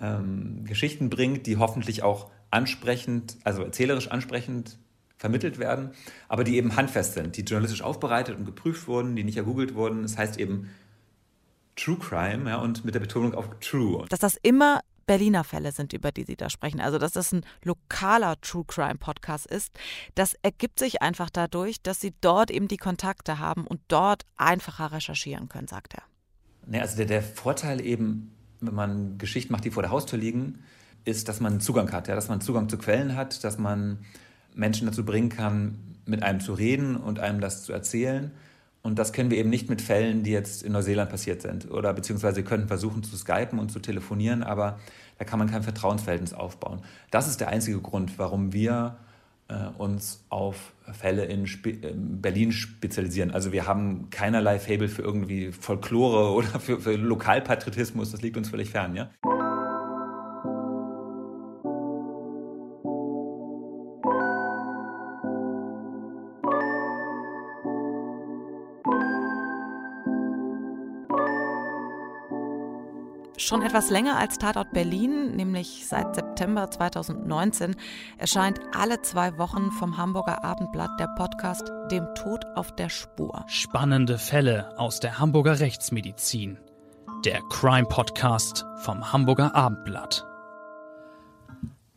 ähm, 0.00 0.64
Geschichten 0.64 1.10
bringt, 1.10 1.46
die 1.46 1.56
hoffentlich 1.56 2.02
auch 2.02 2.30
ansprechend, 2.50 3.36
also 3.44 3.62
erzählerisch 3.62 4.10
ansprechend 4.10 4.78
vermittelt 5.16 5.58
werden, 5.58 5.90
aber 6.28 6.44
die 6.44 6.56
eben 6.56 6.76
handfest 6.76 7.14
sind, 7.14 7.36
die 7.36 7.42
journalistisch 7.42 7.82
aufbereitet 7.82 8.36
und 8.36 8.44
geprüft 8.44 8.86
wurden, 8.86 9.16
die 9.16 9.24
nicht 9.24 9.36
ergoogelt 9.36 9.74
wurden. 9.74 10.02
Das 10.02 10.18
heißt 10.18 10.38
eben 10.38 10.68
True 11.74 11.98
Crime 11.98 12.48
ja, 12.50 12.56
und 12.56 12.84
mit 12.84 12.94
der 12.94 13.00
Betonung 13.00 13.34
auf 13.34 13.48
True. 13.60 14.04
Dass 14.08 14.18
das 14.18 14.36
immer 14.42 14.80
Berliner 15.06 15.44
Fälle 15.44 15.72
sind, 15.72 15.92
über 15.92 16.10
die 16.10 16.24
Sie 16.24 16.36
da 16.36 16.50
sprechen. 16.50 16.80
Also, 16.80 16.98
dass 16.98 17.12
das 17.12 17.32
ein 17.32 17.44
lokaler 17.62 18.40
True 18.40 18.64
Crime 18.66 18.96
Podcast 18.96 19.46
ist, 19.46 19.70
das 20.14 20.34
ergibt 20.42 20.78
sich 20.78 21.00
einfach 21.00 21.30
dadurch, 21.30 21.80
dass 21.80 22.00
Sie 22.00 22.12
dort 22.20 22.50
eben 22.50 22.66
die 22.66 22.76
Kontakte 22.76 23.38
haben 23.38 23.66
und 23.66 23.80
dort 23.88 24.24
einfacher 24.36 24.92
recherchieren 24.92 25.48
können, 25.48 25.68
sagt 25.68 25.94
er. 25.94 26.02
Nee, 26.66 26.80
also 26.80 26.96
der, 26.96 27.06
der 27.06 27.22
Vorteil 27.22 27.80
eben, 27.80 28.32
wenn 28.60 28.74
man 28.74 29.18
Geschichten 29.18 29.52
macht, 29.52 29.64
die 29.64 29.70
vor 29.70 29.82
der 29.82 29.90
Haustür 29.90 30.18
liegen, 30.18 30.60
ist, 31.04 31.28
dass 31.28 31.40
man 31.40 31.60
Zugang 31.60 31.92
hat, 31.92 32.08
ja, 32.08 32.14
dass 32.14 32.28
man 32.28 32.40
Zugang 32.40 32.68
zu 32.68 32.76
Quellen 32.78 33.16
hat, 33.16 33.44
dass 33.44 33.58
man 33.58 33.98
Menschen 34.54 34.86
dazu 34.86 35.04
bringen 35.04 35.28
kann, 35.28 35.78
mit 36.04 36.22
einem 36.22 36.40
zu 36.40 36.52
reden 36.54 36.96
und 36.96 37.20
einem 37.20 37.40
das 37.40 37.64
zu 37.64 37.72
erzählen. 37.72 38.32
Und 38.82 38.98
das 38.98 39.12
können 39.12 39.30
wir 39.30 39.38
eben 39.38 39.50
nicht 39.50 39.68
mit 39.68 39.82
Fällen, 39.82 40.22
die 40.22 40.30
jetzt 40.30 40.62
in 40.62 40.72
Neuseeland 40.72 41.10
passiert 41.10 41.42
sind. 41.42 41.70
Oder 41.70 41.92
beziehungsweise 41.92 42.36
wir 42.36 42.44
könnten 42.44 42.68
versuchen 42.68 43.02
zu 43.02 43.16
skypen 43.16 43.58
und 43.58 43.70
zu 43.70 43.80
telefonieren, 43.80 44.42
aber 44.42 44.78
da 45.18 45.24
kann 45.24 45.38
man 45.38 45.50
kein 45.50 45.62
Vertrauensverhältnis 45.62 46.32
aufbauen. 46.32 46.82
Das 47.10 47.28
ist 47.28 47.40
der 47.40 47.48
einzige 47.48 47.80
Grund, 47.80 48.18
warum 48.18 48.52
wir 48.52 48.96
uns 49.78 50.24
auf 50.28 50.72
Fälle 50.92 51.24
in 51.24 51.46
Berlin 52.20 52.52
spezialisieren. 52.52 53.30
Also 53.30 53.52
wir 53.52 53.66
haben 53.66 54.10
keinerlei 54.10 54.58
Fable 54.58 54.88
für 54.88 55.02
irgendwie 55.02 55.52
Folklore 55.52 56.32
oder 56.34 56.60
für, 56.60 56.80
für 56.80 56.96
Lokalpatriotismus, 56.96 58.10
das 58.12 58.22
liegt 58.22 58.36
uns 58.36 58.48
völlig 58.48 58.70
fern, 58.70 58.96
ja. 58.96 59.10
Schon 73.46 73.62
etwas 73.62 73.90
länger 73.90 74.18
als 74.18 74.38
Tatort 74.38 74.72
Berlin, 74.72 75.36
nämlich 75.36 75.86
seit 75.86 76.16
September 76.16 76.68
2019, 76.68 77.76
erscheint 78.18 78.58
alle 78.76 79.02
zwei 79.02 79.38
Wochen 79.38 79.70
vom 79.70 79.96
Hamburger 79.96 80.42
Abendblatt 80.42 80.90
der 80.98 81.06
Podcast 81.16 81.70
Dem 81.92 82.08
Tod 82.16 82.44
auf 82.56 82.74
der 82.74 82.88
Spur. 82.88 83.44
Spannende 83.46 84.18
Fälle 84.18 84.76
aus 84.80 84.98
der 84.98 85.20
Hamburger 85.20 85.60
Rechtsmedizin. 85.60 86.58
Der 87.24 87.40
Crime 87.48 87.86
Podcast 87.86 88.66
vom 88.78 89.12
Hamburger 89.12 89.54
Abendblatt. 89.54 90.26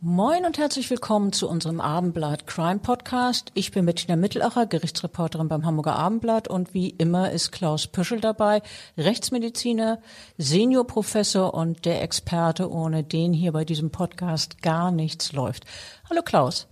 Moin 0.02 0.46
und 0.46 0.58
herzlich 0.58 0.90
willkommen 0.90 1.34
zu 1.34 1.50
unserem 1.50 1.82
Abendblatt 1.82 2.48
Crime 2.48 2.80
Podcast. 2.80 3.52
Ich 3.54 3.74
bin 3.74 3.86
Bettina 3.86 4.16
Mittelacher, 4.16 4.66
Gerichtsreporterin 4.66 5.50
beim 5.50 5.66
Hamburger 5.66 5.98
Abendblatt 5.98 6.48
und 6.48 6.74
wie 6.74 6.92
immer 6.92 7.32
ist 7.32 7.52
Klaus 7.52 7.86
Püschel 7.88 8.22
dabei, 8.22 8.62
Rechtsmediziner, 8.98 10.02
Seniorprofessor 10.38 11.54
und 11.54 11.84
der 11.84 12.02
Experte, 12.02 12.72
ohne 12.72 13.04
den 13.04 13.34
hier 13.34 13.52
bei 13.52 13.66
diesem 13.66 13.90
Podcast 13.90 14.62
gar 14.62 14.90
nichts 14.92 15.34
läuft. 15.34 15.66
Hallo 16.10 16.22
Klaus. 16.24 16.68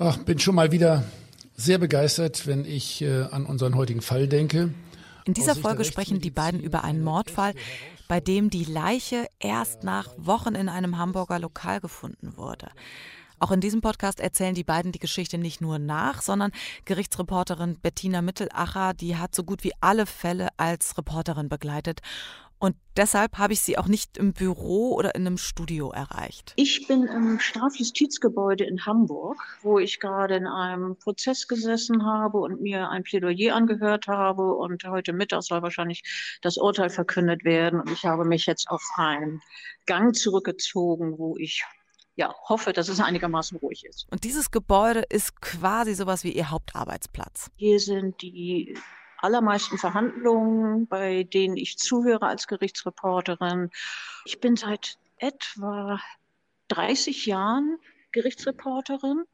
Ach, 0.00 0.16
bin 0.16 0.40
schon 0.40 0.56
mal 0.56 0.72
wieder 0.72 1.04
sehr 1.54 1.78
begeistert, 1.78 2.48
wenn 2.48 2.64
ich 2.64 3.00
äh, 3.02 3.26
an 3.30 3.46
unseren 3.46 3.76
heutigen 3.76 4.00
Fall 4.00 4.26
denke. 4.26 4.74
In 5.24 5.34
dieser 5.34 5.54
Folge 5.54 5.84
sprechen 5.84 6.20
die 6.20 6.30
beiden 6.30 6.58
über 6.58 6.82
einen 6.82 7.04
Mordfall, 7.04 7.54
bei 8.14 8.20
dem 8.20 8.48
die 8.48 8.62
Leiche 8.62 9.26
erst 9.40 9.82
nach 9.82 10.08
Wochen 10.16 10.54
in 10.54 10.68
einem 10.68 10.98
Hamburger 10.98 11.40
Lokal 11.40 11.80
gefunden 11.80 12.36
wurde. 12.36 12.68
Auch 13.40 13.50
in 13.50 13.60
diesem 13.60 13.80
Podcast 13.80 14.20
erzählen 14.20 14.54
die 14.54 14.62
beiden 14.62 14.92
die 14.92 15.00
Geschichte 15.00 15.36
nicht 15.36 15.60
nur 15.60 15.80
nach, 15.80 16.22
sondern 16.22 16.52
Gerichtsreporterin 16.84 17.76
Bettina 17.80 18.22
Mittelacher, 18.22 18.94
die 18.94 19.16
hat 19.16 19.34
so 19.34 19.42
gut 19.42 19.64
wie 19.64 19.72
alle 19.80 20.06
Fälle 20.06 20.50
als 20.58 20.96
Reporterin 20.96 21.48
begleitet 21.48 22.02
und 22.58 22.76
deshalb 22.96 23.36
habe 23.38 23.52
ich 23.52 23.60
sie 23.60 23.76
auch 23.76 23.88
nicht 23.88 24.16
im 24.16 24.32
Büro 24.32 24.94
oder 24.94 25.14
in 25.14 25.26
einem 25.26 25.36
Studio 25.36 25.90
erreicht. 25.90 26.52
Ich 26.56 26.86
bin 26.86 27.04
im 27.04 27.38
Strafjustizgebäude 27.38 28.64
in 28.64 28.86
Hamburg, 28.86 29.36
wo 29.62 29.78
ich 29.78 30.00
gerade 30.00 30.36
in 30.36 30.46
einem 30.46 30.96
Prozess 30.96 31.46
gesessen 31.46 32.06
habe 32.06 32.38
und 32.38 32.60
mir 32.60 32.88
ein 32.88 33.02
Plädoyer 33.02 33.54
angehört 33.54 34.06
habe. 34.06 34.54
Und 34.54 34.84
heute 34.84 35.12
Mittag 35.12 35.42
soll 35.42 35.62
wahrscheinlich 35.62 36.38
das 36.42 36.56
Urteil 36.56 36.90
verkündet 36.90 37.44
werden. 37.44 37.80
Und 37.80 37.90
ich 37.90 38.04
habe 38.04 38.24
mich 38.24 38.46
jetzt 38.46 38.68
auf 38.70 38.82
einen 38.96 39.42
Gang 39.86 40.14
zurückgezogen, 40.14 41.18
wo 41.18 41.36
ich 41.36 41.64
ja, 42.16 42.32
hoffe, 42.48 42.72
dass 42.72 42.88
es 42.88 43.00
einigermaßen 43.00 43.58
ruhig 43.58 43.84
ist. 43.84 44.06
Und 44.10 44.24
dieses 44.24 44.50
Gebäude 44.50 45.04
ist 45.10 45.40
quasi 45.40 45.94
sowas 45.94 46.22
wie 46.24 46.32
Ihr 46.32 46.50
Hauptarbeitsplatz. 46.50 47.50
Hier 47.56 47.80
sind 47.80 48.22
die 48.22 48.78
allermeisten 49.24 49.78
Verhandlungen, 49.78 50.86
bei 50.86 51.24
denen 51.24 51.56
ich 51.56 51.78
zuhöre 51.78 52.26
als 52.26 52.46
Gerichtsreporterin. 52.46 53.70
Ich 54.24 54.40
bin 54.40 54.56
seit 54.56 54.98
etwa 55.16 55.98
30 56.68 57.26
Jahren 57.26 57.78
Gerichtsreporterin. 58.12 59.24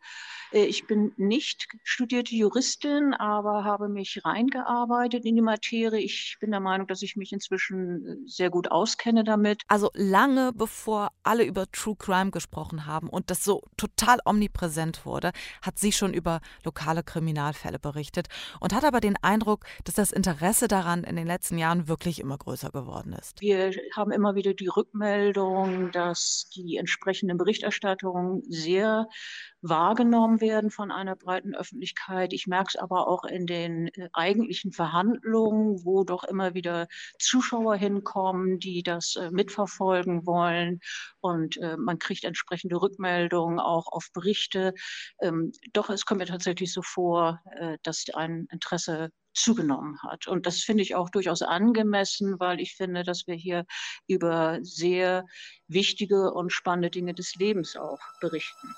Äh, 0.52 0.64
ich 0.64 0.86
bin 0.86 1.12
nicht 1.16 1.68
studierte 1.82 2.34
Juristin, 2.34 3.14
aber 3.14 3.64
habe 3.64 3.88
mich 3.88 4.20
reingearbeitet 4.24 5.24
in 5.24 5.36
die 5.36 5.42
Materie. 5.42 6.00
Ich 6.00 6.36
bin 6.40 6.50
der 6.50 6.60
Meinung, 6.60 6.86
dass 6.86 7.02
ich 7.02 7.16
mich 7.16 7.32
inzwischen 7.32 8.06
äh, 8.06 8.16
sehr 8.26 8.50
gut 8.50 8.70
auskenne 8.70 9.24
damit. 9.24 9.62
Also 9.68 9.90
lange 9.94 10.52
bevor 10.52 11.10
alle 11.22 11.44
über 11.44 11.70
True 11.70 11.96
Crime 11.96 12.30
gesprochen 12.30 12.86
haben 12.86 13.08
und 13.08 13.30
das 13.30 13.44
so 13.44 13.62
total 13.76 14.18
omnipräsent 14.24 15.04
wurde, 15.06 15.32
hat 15.62 15.78
sie 15.78 15.92
schon 15.92 16.14
über 16.14 16.40
lokale 16.64 17.02
Kriminalfälle 17.02 17.78
berichtet 17.78 18.28
und 18.60 18.74
hat 18.74 18.84
aber 18.84 19.00
den 19.00 19.16
Eindruck, 19.22 19.64
dass 19.84 19.94
das 19.94 20.12
Interesse 20.12 20.68
daran 20.68 21.04
in 21.04 21.16
den 21.16 21.26
letzten 21.26 21.58
Jahren 21.58 21.88
wirklich 21.88 22.20
immer 22.20 22.38
größer 22.38 22.70
geworden 22.70 23.12
ist. 23.12 23.40
Wir 23.40 23.72
haben 23.96 24.12
immer 24.12 24.34
wieder 24.34 24.54
die 24.54 24.68
Rückmeldung, 24.68 25.90
dass 25.92 26.48
die 26.54 26.76
entsprechenden 26.76 27.38
Berichterstattungen 27.38 28.42
sehr 28.48 29.08
wahrgenommen 29.62 30.40
werden 30.40 30.70
von 30.70 30.90
einer 30.90 31.16
breiten 31.16 31.54
Öffentlichkeit. 31.54 32.32
Ich 32.32 32.46
merke 32.46 32.70
es 32.74 32.76
aber 32.76 33.08
auch 33.08 33.24
in 33.24 33.46
den 33.46 33.88
äh, 33.88 34.08
eigentlichen 34.12 34.72
Verhandlungen, 34.72 35.84
wo 35.84 36.04
doch 36.04 36.24
immer 36.24 36.54
wieder 36.54 36.88
Zuschauer 37.18 37.76
hinkommen, 37.76 38.58
die 38.58 38.82
das 38.82 39.16
äh, 39.16 39.30
mitverfolgen 39.30 40.26
wollen. 40.26 40.80
Und 41.20 41.56
äh, 41.58 41.76
man 41.76 41.98
kriegt 41.98 42.24
entsprechende 42.24 42.80
Rückmeldungen 42.80 43.58
auch 43.58 43.86
auf 43.92 44.08
Berichte. 44.12 44.74
Ähm, 45.20 45.52
doch 45.72 45.90
es 45.90 46.04
kommt 46.06 46.20
mir 46.20 46.26
tatsächlich 46.26 46.72
so 46.72 46.82
vor, 46.82 47.40
dass 47.82 48.04
ein 48.14 48.46
Interesse 48.50 49.10
zugenommen 49.34 50.00
hat. 50.02 50.26
Und 50.26 50.46
das 50.46 50.60
finde 50.60 50.82
ich 50.82 50.94
auch 50.94 51.10
durchaus 51.10 51.42
angemessen, 51.42 52.38
weil 52.40 52.60
ich 52.60 52.74
finde, 52.74 53.02
dass 53.02 53.26
wir 53.26 53.34
hier 53.34 53.64
über 54.06 54.58
sehr 54.62 55.24
wichtige 55.68 56.32
und 56.32 56.52
spannende 56.52 56.90
Dinge 56.90 57.14
des 57.14 57.34
Lebens 57.36 57.76
auch 57.76 58.00
berichten. 58.20 58.74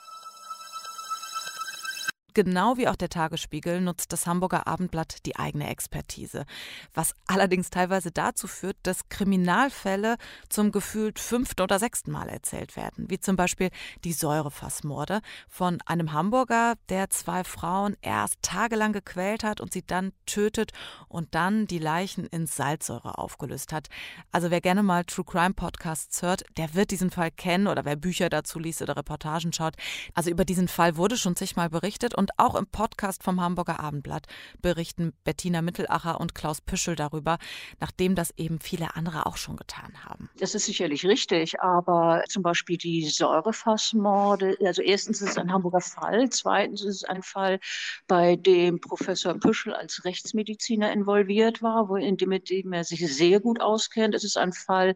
Genau 2.35 2.77
wie 2.77 2.89
auch 2.89 2.97
der 2.97 3.11
Tagesspiegel 3.11 3.81
nutzt 3.81 4.13
das 4.13 4.27
Hamburger 4.27 4.67
Abendblatt 4.67 5.27
die 5.27 5.37
eigene 5.37 5.69
Expertise, 5.69 6.47
was 6.95 7.15
allerdings 7.27 7.69
teilweise 7.69 8.11
dazu 8.11 8.47
führt, 8.47 8.77
dass 8.85 9.09
Kriminalfälle 9.09 10.17
zum 10.49 10.73
gefühlt 10.73 11.19
fünften 11.19 11.63
oder 11.63 11.79
sechsten 11.79 12.11
Mal 12.11 12.29
erzählt 12.29 12.77
werden, 12.77 13.11
wie 13.11 13.21
zum 13.21 13.37
Beispiel 13.37 13.71
die 14.05 14.13
Säurefassmorde 14.13 15.21
von 15.49 15.79
einem 15.85 16.13
Hamburger, 16.13 16.75
der 16.89 17.11
zwei 17.11 17.45
Frauen 17.45 17.97
erst 18.01 18.41
tagelang 18.43 18.93
gequält 18.93 19.45
hat 19.45 19.61
und 19.61 19.73
sie 19.73 19.83
dann 19.87 20.13
tötet 20.25 20.73
und 21.09 21.35
dann 21.35 21.67
die 21.67 21.79
Leichen 21.79 22.27
in 22.27 22.47
Salzsäure 22.47 23.19
aufgelöst 23.19 23.73
hat. 23.73 23.89
Also 24.31 24.51
wer 24.51 24.61
gerne 24.61 24.83
mal 24.83 25.05
True 25.05 25.25
Crime 25.25 25.55
Podcasts 25.55 26.23
hört, 26.23 26.45
der 26.57 26.75
wird 26.75 26.91
diesen 26.91 27.11
Fall 27.11 27.31
kennen 27.31 27.67
oder 27.67 27.85
wer 27.85 27.97
Bücher 27.97 28.31
dazu 28.31 28.59
liest 28.59 28.81
oder 28.81 28.97
Reportagen 28.97 29.53
schaut. 29.53 29.75
Also 30.15 30.31
über 30.31 30.45
diesen 30.45 30.69
Fall 30.69 30.97
wurde 30.97 31.17
schon 31.17 31.37
zigmal 31.37 31.69
berichtet 31.69 32.15
und 32.23 32.31
auch 32.39 32.55
im 32.55 32.67
Podcast 32.67 33.25
vom 33.25 33.41
Hamburger 33.41 33.81
Abendblatt 33.81 34.29
berichten 34.61 35.13
Bettina 35.25 35.61
Mittelacher 35.61 36.21
und 36.21 36.37
Klaus 36.37 36.61
Püschel 36.61 36.95
darüber, 36.95 37.39
nachdem 37.81 38.15
das 38.15 38.33
eben 38.37 38.61
viele 38.61 38.95
andere 38.95 39.27
auch 39.27 39.37
schon 39.37 39.57
getan 39.57 40.05
haben. 40.05 40.31
Das 40.39 40.55
ist 40.55 40.67
sicherlich 40.67 41.05
richtig, 41.05 41.61
aber 41.61 42.23
zum 42.29 42.45
Beispiel 42.45 42.77
die 42.77 43.09
Säurefassmorde, 43.09 44.57
also 44.65 44.83
erstens 44.83 45.21
ist 45.21 45.31
es 45.31 45.39
ein 45.39 45.53
Hamburger 45.53 45.81
Fall, 45.81 46.29
zweitens 46.31 46.85
ist 46.85 47.03
es 47.03 47.05
ein 47.05 47.25
Fall, 47.25 47.59
bei 48.07 48.37
dem 48.37 48.81
Professor 48.81 49.35
Püschel 49.35 49.75
als 49.75 50.05
Rechtsmediziner 50.05 50.93
involviert 50.93 51.61
war, 51.61 51.89
wo 51.89 51.97
in 51.97 52.17
dem, 52.17 52.29
mit 52.29 52.51
dem 52.51 52.73
er 52.73 52.85
sich 52.85 53.01
sehr 53.13 53.41
gut 53.41 53.61
auskennt. 53.61 54.15
Es 54.15 54.23
ist 54.23 54.37
ein 54.37 54.53
Fall, 54.53 54.95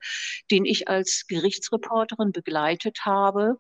den 0.52 0.64
ich 0.64 0.87
als 0.87 1.26
Gerichtsreporterin 1.26 2.30
begleitet 2.30 3.04
habe 3.04 3.59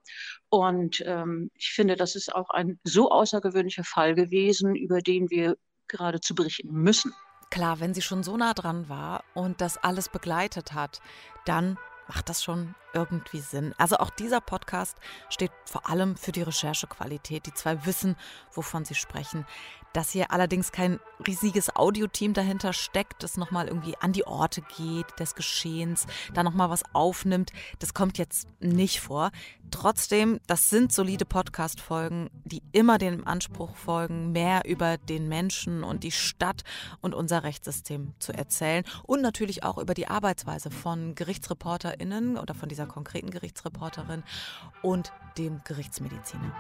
und 0.48 1.02
ähm, 1.04 1.50
ich 1.54 1.70
finde, 1.70 1.96
das 1.96 2.14
ist 2.14 2.34
auch 2.34 2.50
ein 2.50 2.78
so 2.84 3.10
außergewöhnlicher 3.10 3.84
Fall 3.84 4.14
gewesen, 4.14 4.74
über 4.74 5.00
den 5.00 5.30
wir 5.30 5.56
gerade 5.88 6.20
zu 6.20 6.34
berichten 6.34 6.70
müssen. 6.70 7.12
Klar, 7.50 7.80
wenn 7.80 7.94
sie 7.94 8.02
schon 8.02 8.22
so 8.22 8.36
nah 8.36 8.54
dran 8.54 8.88
war 8.88 9.24
und 9.34 9.60
das 9.60 9.78
alles 9.78 10.08
begleitet 10.08 10.72
hat, 10.72 11.00
dann 11.44 11.78
macht 12.08 12.28
das 12.28 12.42
schon 12.42 12.74
irgendwie 12.92 13.40
Sinn. 13.40 13.74
Also 13.78 13.96
auch 13.96 14.10
dieser 14.10 14.40
Podcast 14.40 14.96
steht 15.28 15.50
vor 15.64 15.88
allem 15.88 16.16
für 16.16 16.32
die 16.32 16.42
Recherchequalität. 16.42 17.46
Die 17.46 17.54
zwei 17.54 17.84
wissen, 17.84 18.16
wovon 18.52 18.84
sie 18.84 18.94
sprechen. 18.94 19.46
Dass 19.96 20.10
hier 20.10 20.30
allerdings 20.30 20.72
kein 20.72 21.00
riesiges 21.26 21.74
Audioteam 21.74 22.34
dahinter 22.34 22.74
steckt, 22.74 23.22
das 23.22 23.38
nochmal 23.38 23.66
irgendwie 23.66 23.96
an 23.96 24.12
die 24.12 24.26
Orte 24.26 24.60
geht, 24.76 25.06
des 25.18 25.34
Geschehens, 25.34 26.06
da 26.34 26.42
nochmal 26.42 26.68
was 26.68 26.82
aufnimmt, 26.92 27.50
das 27.78 27.94
kommt 27.94 28.18
jetzt 28.18 28.46
nicht 28.60 29.00
vor. 29.00 29.30
Trotzdem, 29.70 30.38
das 30.46 30.68
sind 30.68 30.92
solide 30.92 31.24
Podcast-Folgen, 31.24 32.28
die 32.44 32.60
immer 32.72 32.98
dem 32.98 33.26
Anspruch 33.26 33.74
folgen, 33.74 34.32
mehr 34.32 34.66
über 34.66 34.98
den 34.98 35.28
Menschen 35.28 35.82
und 35.82 36.04
die 36.04 36.12
Stadt 36.12 36.62
und 37.00 37.14
unser 37.14 37.42
Rechtssystem 37.42 38.12
zu 38.18 38.34
erzählen 38.34 38.84
und 39.04 39.22
natürlich 39.22 39.64
auch 39.64 39.78
über 39.78 39.94
die 39.94 40.08
Arbeitsweise 40.08 40.70
von 40.70 41.14
GerichtsreporterInnen 41.14 42.36
oder 42.36 42.52
von 42.52 42.68
dieser 42.68 42.84
konkreten 42.84 43.30
Gerichtsreporterin 43.30 44.24
und 44.82 45.10
dem 45.38 45.62
Gerichtsmediziner. 45.64 46.52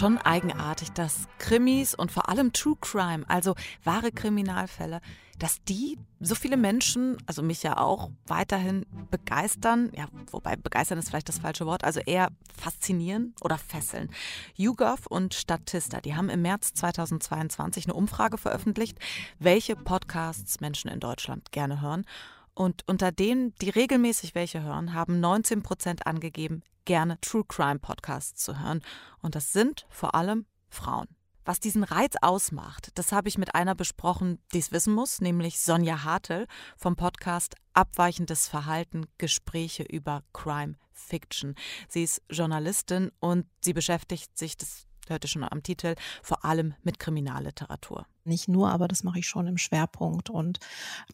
Schon 0.00 0.16
eigenartig, 0.16 0.92
dass 0.92 1.28
Krimis 1.38 1.94
und 1.94 2.10
vor 2.10 2.30
allem 2.30 2.54
True 2.54 2.76
Crime, 2.80 3.22
also 3.28 3.54
wahre 3.84 4.10
Kriminalfälle, 4.10 5.02
dass 5.38 5.62
die 5.64 5.98
so 6.20 6.34
viele 6.34 6.56
Menschen, 6.56 7.18
also 7.26 7.42
mich 7.42 7.62
ja 7.62 7.76
auch, 7.76 8.10
weiterhin 8.26 8.86
begeistern. 9.10 9.92
Ja, 9.94 10.06
wobei 10.30 10.56
begeistern 10.56 10.96
ist 10.96 11.10
vielleicht 11.10 11.28
das 11.28 11.40
falsche 11.40 11.66
Wort, 11.66 11.84
also 11.84 12.00
eher 12.00 12.28
faszinieren 12.58 13.34
oder 13.42 13.58
fesseln. 13.58 14.08
YouGov 14.54 15.04
und 15.06 15.34
Statista, 15.34 16.00
die 16.00 16.16
haben 16.16 16.30
im 16.30 16.40
März 16.40 16.72
2022 16.72 17.84
eine 17.84 17.92
Umfrage 17.92 18.38
veröffentlicht, 18.38 18.98
welche 19.38 19.76
Podcasts 19.76 20.62
Menschen 20.62 20.90
in 20.90 21.00
Deutschland 21.00 21.52
gerne 21.52 21.82
hören. 21.82 22.06
Und 22.54 22.84
unter 22.86 23.12
denen, 23.12 23.54
die 23.60 23.68
regelmäßig 23.68 24.34
welche 24.34 24.62
hören, 24.62 24.94
haben 24.94 25.20
19 25.20 25.62
Prozent 25.62 26.06
angegeben, 26.06 26.62
gerne 26.84 27.20
True 27.20 27.44
Crime 27.46 27.78
Podcasts 27.78 28.42
zu 28.42 28.58
hören. 28.58 28.82
Und 29.22 29.34
das 29.34 29.52
sind 29.52 29.86
vor 29.88 30.14
allem 30.14 30.46
Frauen. 30.68 31.08
Was 31.44 31.58
diesen 31.58 31.84
Reiz 31.84 32.14
ausmacht, 32.20 32.90
das 32.94 33.12
habe 33.12 33.28
ich 33.28 33.38
mit 33.38 33.54
einer 33.54 33.74
besprochen, 33.74 34.38
die 34.52 34.58
es 34.58 34.72
wissen 34.72 34.92
muss, 34.92 35.20
nämlich 35.20 35.60
Sonja 35.60 36.04
Hartel 36.04 36.46
vom 36.76 36.96
Podcast 36.96 37.56
Abweichendes 37.72 38.46
Verhalten, 38.46 39.06
Gespräche 39.18 39.82
über 39.82 40.22
Crime 40.32 40.74
Fiction. 40.92 41.54
Sie 41.88 42.04
ist 42.04 42.22
Journalistin 42.30 43.10
und 43.20 43.46
sie 43.60 43.72
beschäftigt 43.72 44.36
sich, 44.36 44.56
das 44.56 44.86
hörte 45.08 45.28
schon 45.28 45.42
am 45.42 45.62
Titel, 45.62 45.94
vor 46.22 46.44
allem 46.44 46.74
mit 46.82 46.98
Kriminalliteratur. 46.98 48.06
Nicht 48.24 48.48
nur, 48.48 48.70
aber 48.70 48.86
das 48.86 49.02
mache 49.02 49.18
ich 49.18 49.26
schon 49.26 49.46
im 49.46 49.58
Schwerpunkt 49.58 50.30
und 50.30 50.58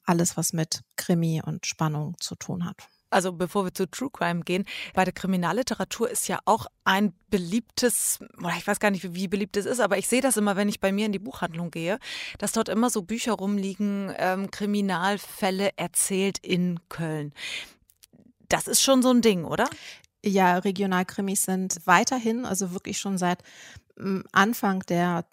alles, 0.04 0.36
was 0.36 0.52
mit 0.52 0.82
Krimi 0.96 1.40
und 1.44 1.66
Spannung 1.66 2.16
zu 2.20 2.34
tun 2.34 2.64
hat. 2.64 2.88
Also 3.10 3.32
bevor 3.32 3.64
wir 3.64 3.72
zu 3.72 3.88
True 3.88 4.10
Crime 4.12 4.40
gehen, 4.40 4.64
bei 4.94 5.04
der 5.04 5.12
Kriminalliteratur 5.12 6.10
ist 6.10 6.26
ja 6.28 6.40
auch 6.44 6.66
ein 6.84 7.14
beliebtes, 7.30 8.18
oder 8.38 8.54
ich 8.58 8.66
weiß 8.66 8.80
gar 8.80 8.90
nicht, 8.90 9.14
wie 9.14 9.28
beliebt 9.28 9.56
es 9.56 9.66
ist, 9.66 9.80
aber 9.80 9.96
ich 9.98 10.08
sehe 10.08 10.20
das 10.20 10.36
immer, 10.36 10.56
wenn 10.56 10.68
ich 10.68 10.80
bei 10.80 10.92
mir 10.92 11.06
in 11.06 11.12
die 11.12 11.18
Buchhandlung 11.18 11.70
gehe, 11.70 11.98
dass 12.38 12.52
dort 12.52 12.68
immer 12.68 12.90
so 12.90 13.02
Bücher 13.02 13.34
rumliegen, 13.34 14.12
ähm, 14.18 14.50
Kriminalfälle 14.50 15.70
erzählt 15.76 16.38
in 16.38 16.80
Köln. 16.88 17.32
Das 18.48 18.66
ist 18.66 18.82
schon 18.82 19.02
so 19.02 19.10
ein 19.10 19.22
Ding, 19.22 19.44
oder? 19.44 19.68
Ja, 20.24 20.58
Regionalkrimis 20.58 21.44
sind 21.44 21.78
weiterhin, 21.84 22.44
also 22.44 22.72
wirklich 22.72 22.98
schon 22.98 23.18
seit 23.18 23.42
hm, 23.96 24.24
Anfang 24.32 24.80
der 24.80 25.24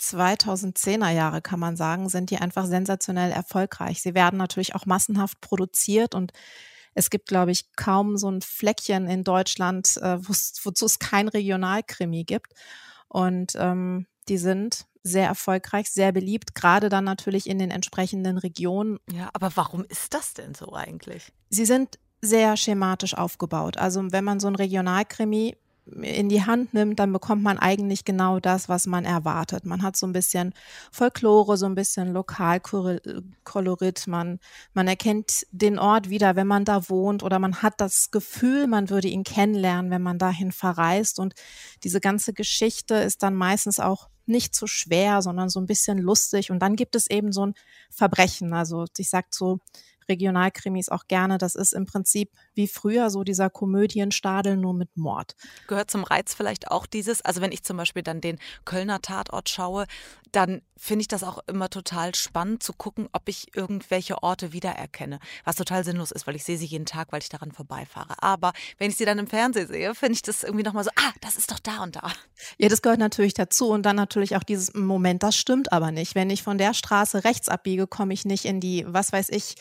2010er 0.00 1.10
Jahre, 1.10 1.42
kann 1.42 1.60
man 1.60 1.76
sagen, 1.76 2.08
sind 2.08 2.30
die 2.30 2.38
einfach 2.38 2.66
sensationell 2.66 3.30
erfolgreich. 3.30 4.02
Sie 4.02 4.14
werden 4.14 4.36
natürlich 4.36 4.74
auch 4.74 4.86
massenhaft 4.86 5.40
produziert 5.40 6.14
und 6.14 6.32
es 6.94 7.10
gibt, 7.10 7.28
glaube 7.28 7.50
ich, 7.50 7.72
kaum 7.74 8.16
so 8.16 8.30
ein 8.30 8.42
Fleckchen 8.42 9.06
in 9.06 9.24
Deutschland, 9.24 9.96
äh, 9.98 10.18
wozu 10.20 10.86
es 10.86 10.98
kein 10.98 11.28
Regionalkrimi 11.28 12.24
gibt. 12.24 12.52
Und 13.08 13.54
ähm, 13.56 14.06
die 14.28 14.38
sind 14.38 14.86
sehr 15.02 15.26
erfolgreich, 15.26 15.90
sehr 15.90 16.12
beliebt, 16.12 16.54
gerade 16.54 16.88
dann 16.88 17.04
natürlich 17.04 17.48
in 17.48 17.58
den 17.58 17.70
entsprechenden 17.70 18.38
Regionen. 18.38 18.98
Ja, 19.10 19.30
aber 19.32 19.50
warum 19.56 19.84
ist 19.84 20.14
das 20.14 20.34
denn 20.34 20.54
so 20.54 20.74
eigentlich? 20.74 21.32
Sie 21.50 21.64
sind 21.64 21.98
sehr 22.20 22.56
schematisch 22.56 23.14
aufgebaut. 23.14 23.76
Also 23.76 24.00
wenn 24.12 24.24
man 24.24 24.38
so 24.38 24.46
ein 24.46 24.54
Regionalkrimi 24.54 25.56
in 25.86 26.28
die 26.28 26.44
Hand 26.44 26.74
nimmt, 26.74 26.98
dann 27.00 27.12
bekommt 27.12 27.42
man 27.42 27.58
eigentlich 27.58 28.04
genau 28.04 28.38
das, 28.38 28.68
was 28.68 28.86
man 28.86 29.04
erwartet. 29.04 29.64
Man 29.64 29.82
hat 29.82 29.96
so 29.96 30.06
ein 30.06 30.12
bisschen 30.12 30.54
Folklore, 30.92 31.56
so 31.56 31.66
ein 31.66 31.74
bisschen 31.74 32.12
Lokalkolorit, 32.12 34.06
man, 34.06 34.38
man 34.74 34.86
erkennt 34.86 35.44
den 35.50 35.78
Ort 35.78 36.08
wieder, 36.08 36.36
wenn 36.36 36.46
man 36.46 36.64
da 36.64 36.88
wohnt 36.88 37.22
oder 37.24 37.38
man 37.38 37.62
hat 37.62 37.80
das 37.80 38.10
Gefühl, 38.12 38.68
man 38.68 38.90
würde 38.90 39.08
ihn 39.08 39.24
kennenlernen, 39.24 39.90
wenn 39.90 40.02
man 40.02 40.18
dahin 40.18 40.52
verreist 40.52 41.18
und 41.18 41.34
diese 41.82 42.00
ganze 42.00 42.32
Geschichte 42.32 42.94
ist 42.94 43.22
dann 43.22 43.34
meistens 43.34 43.80
auch 43.80 44.08
nicht 44.24 44.54
so 44.54 44.68
schwer, 44.68 45.20
sondern 45.20 45.48
so 45.48 45.60
ein 45.60 45.66
bisschen 45.66 45.98
lustig 45.98 46.52
und 46.52 46.60
dann 46.60 46.76
gibt 46.76 46.94
es 46.94 47.10
eben 47.10 47.32
so 47.32 47.46
ein 47.46 47.54
Verbrechen. 47.90 48.54
Also 48.54 48.84
ich 48.96 49.10
sag 49.10 49.34
so, 49.34 49.58
Regionalkrimis 50.08 50.88
auch 50.88 51.06
gerne. 51.08 51.38
Das 51.38 51.54
ist 51.54 51.72
im 51.72 51.86
Prinzip 51.86 52.30
wie 52.54 52.68
früher 52.68 53.10
so 53.10 53.24
dieser 53.24 53.50
Komödienstadel 53.50 54.56
nur 54.56 54.74
mit 54.74 54.96
Mord. 54.96 55.34
Gehört 55.66 55.90
zum 55.90 56.04
Reiz 56.04 56.34
vielleicht 56.34 56.70
auch 56.70 56.86
dieses, 56.86 57.22
also 57.22 57.40
wenn 57.40 57.52
ich 57.52 57.62
zum 57.62 57.76
Beispiel 57.76 58.02
dann 58.02 58.20
den 58.20 58.38
Kölner 58.64 59.00
Tatort 59.00 59.48
schaue, 59.48 59.86
dann 60.32 60.62
finde 60.76 61.02
ich 61.02 61.08
das 61.08 61.22
auch 61.22 61.38
immer 61.46 61.68
total 61.70 62.14
spannend 62.14 62.62
zu 62.62 62.72
gucken, 62.72 63.08
ob 63.12 63.28
ich 63.28 63.54
irgendwelche 63.54 64.22
Orte 64.22 64.52
wiedererkenne. 64.52 65.20
Was 65.44 65.56
total 65.56 65.84
sinnlos 65.84 66.10
ist, 66.10 66.26
weil 66.26 66.34
ich 66.34 66.42
sehe 66.42 66.56
sie 66.56 66.64
jeden 66.64 66.86
Tag, 66.86 67.12
weil 67.12 67.20
ich 67.20 67.28
daran 67.28 67.52
vorbeifahre. 67.52 68.20
Aber 68.20 68.52
wenn 68.78 68.90
ich 68.90 68.96
sie 68.96 69.04
dann 69.04 69.18
im 69.18 69.26
Fernsehen 69.26 69.68
sehe, 69.68 69.94
finde 69.94 70.14
ich 70.14 70.22
das 70.22 70.42
irgendwie 70.42 70.64
nochmal 70.64 70.84
so, 70.84 70.90
ah, 70.96 71.12
das 71.20 71.36
ist 71.36 71.50
doch 71.52 71.58
da 71.58 71.82
und 71.82 71.96
da. 71.96 72.10
Ja, 72.58 72.68
das 72.68 72.82
gehört 72.82 72.98
natürlich 72.98 73.34
dazu. 73.34 73.68
Und 73.68 73.84
dann 73.84 73.94
natürlich 73.94 74.34
auch 74.34 74.42
dieses 74.42 74.74
Moment, 74.74 75.22
das 75.22 75.36
stimmt 75.36 75.70
aber 75.70 75.92
nicht. 75.92 76.14
Wenn 76.14 76.30
ich 76.30 76.42
von 76.42 76.58
der 76.58 76.74
Straße 76.74 77.24
rechts 77.24 77.48
abbiege, 77.48 77.86
komme 77.86 78.14
ich 78.14 78.24
nicht 78.24 78.46
in 78.46 78.58
die, 78.58 78.84
was 78.88 79.12
weiß 79.12 79.28
ich, 79.28 79.54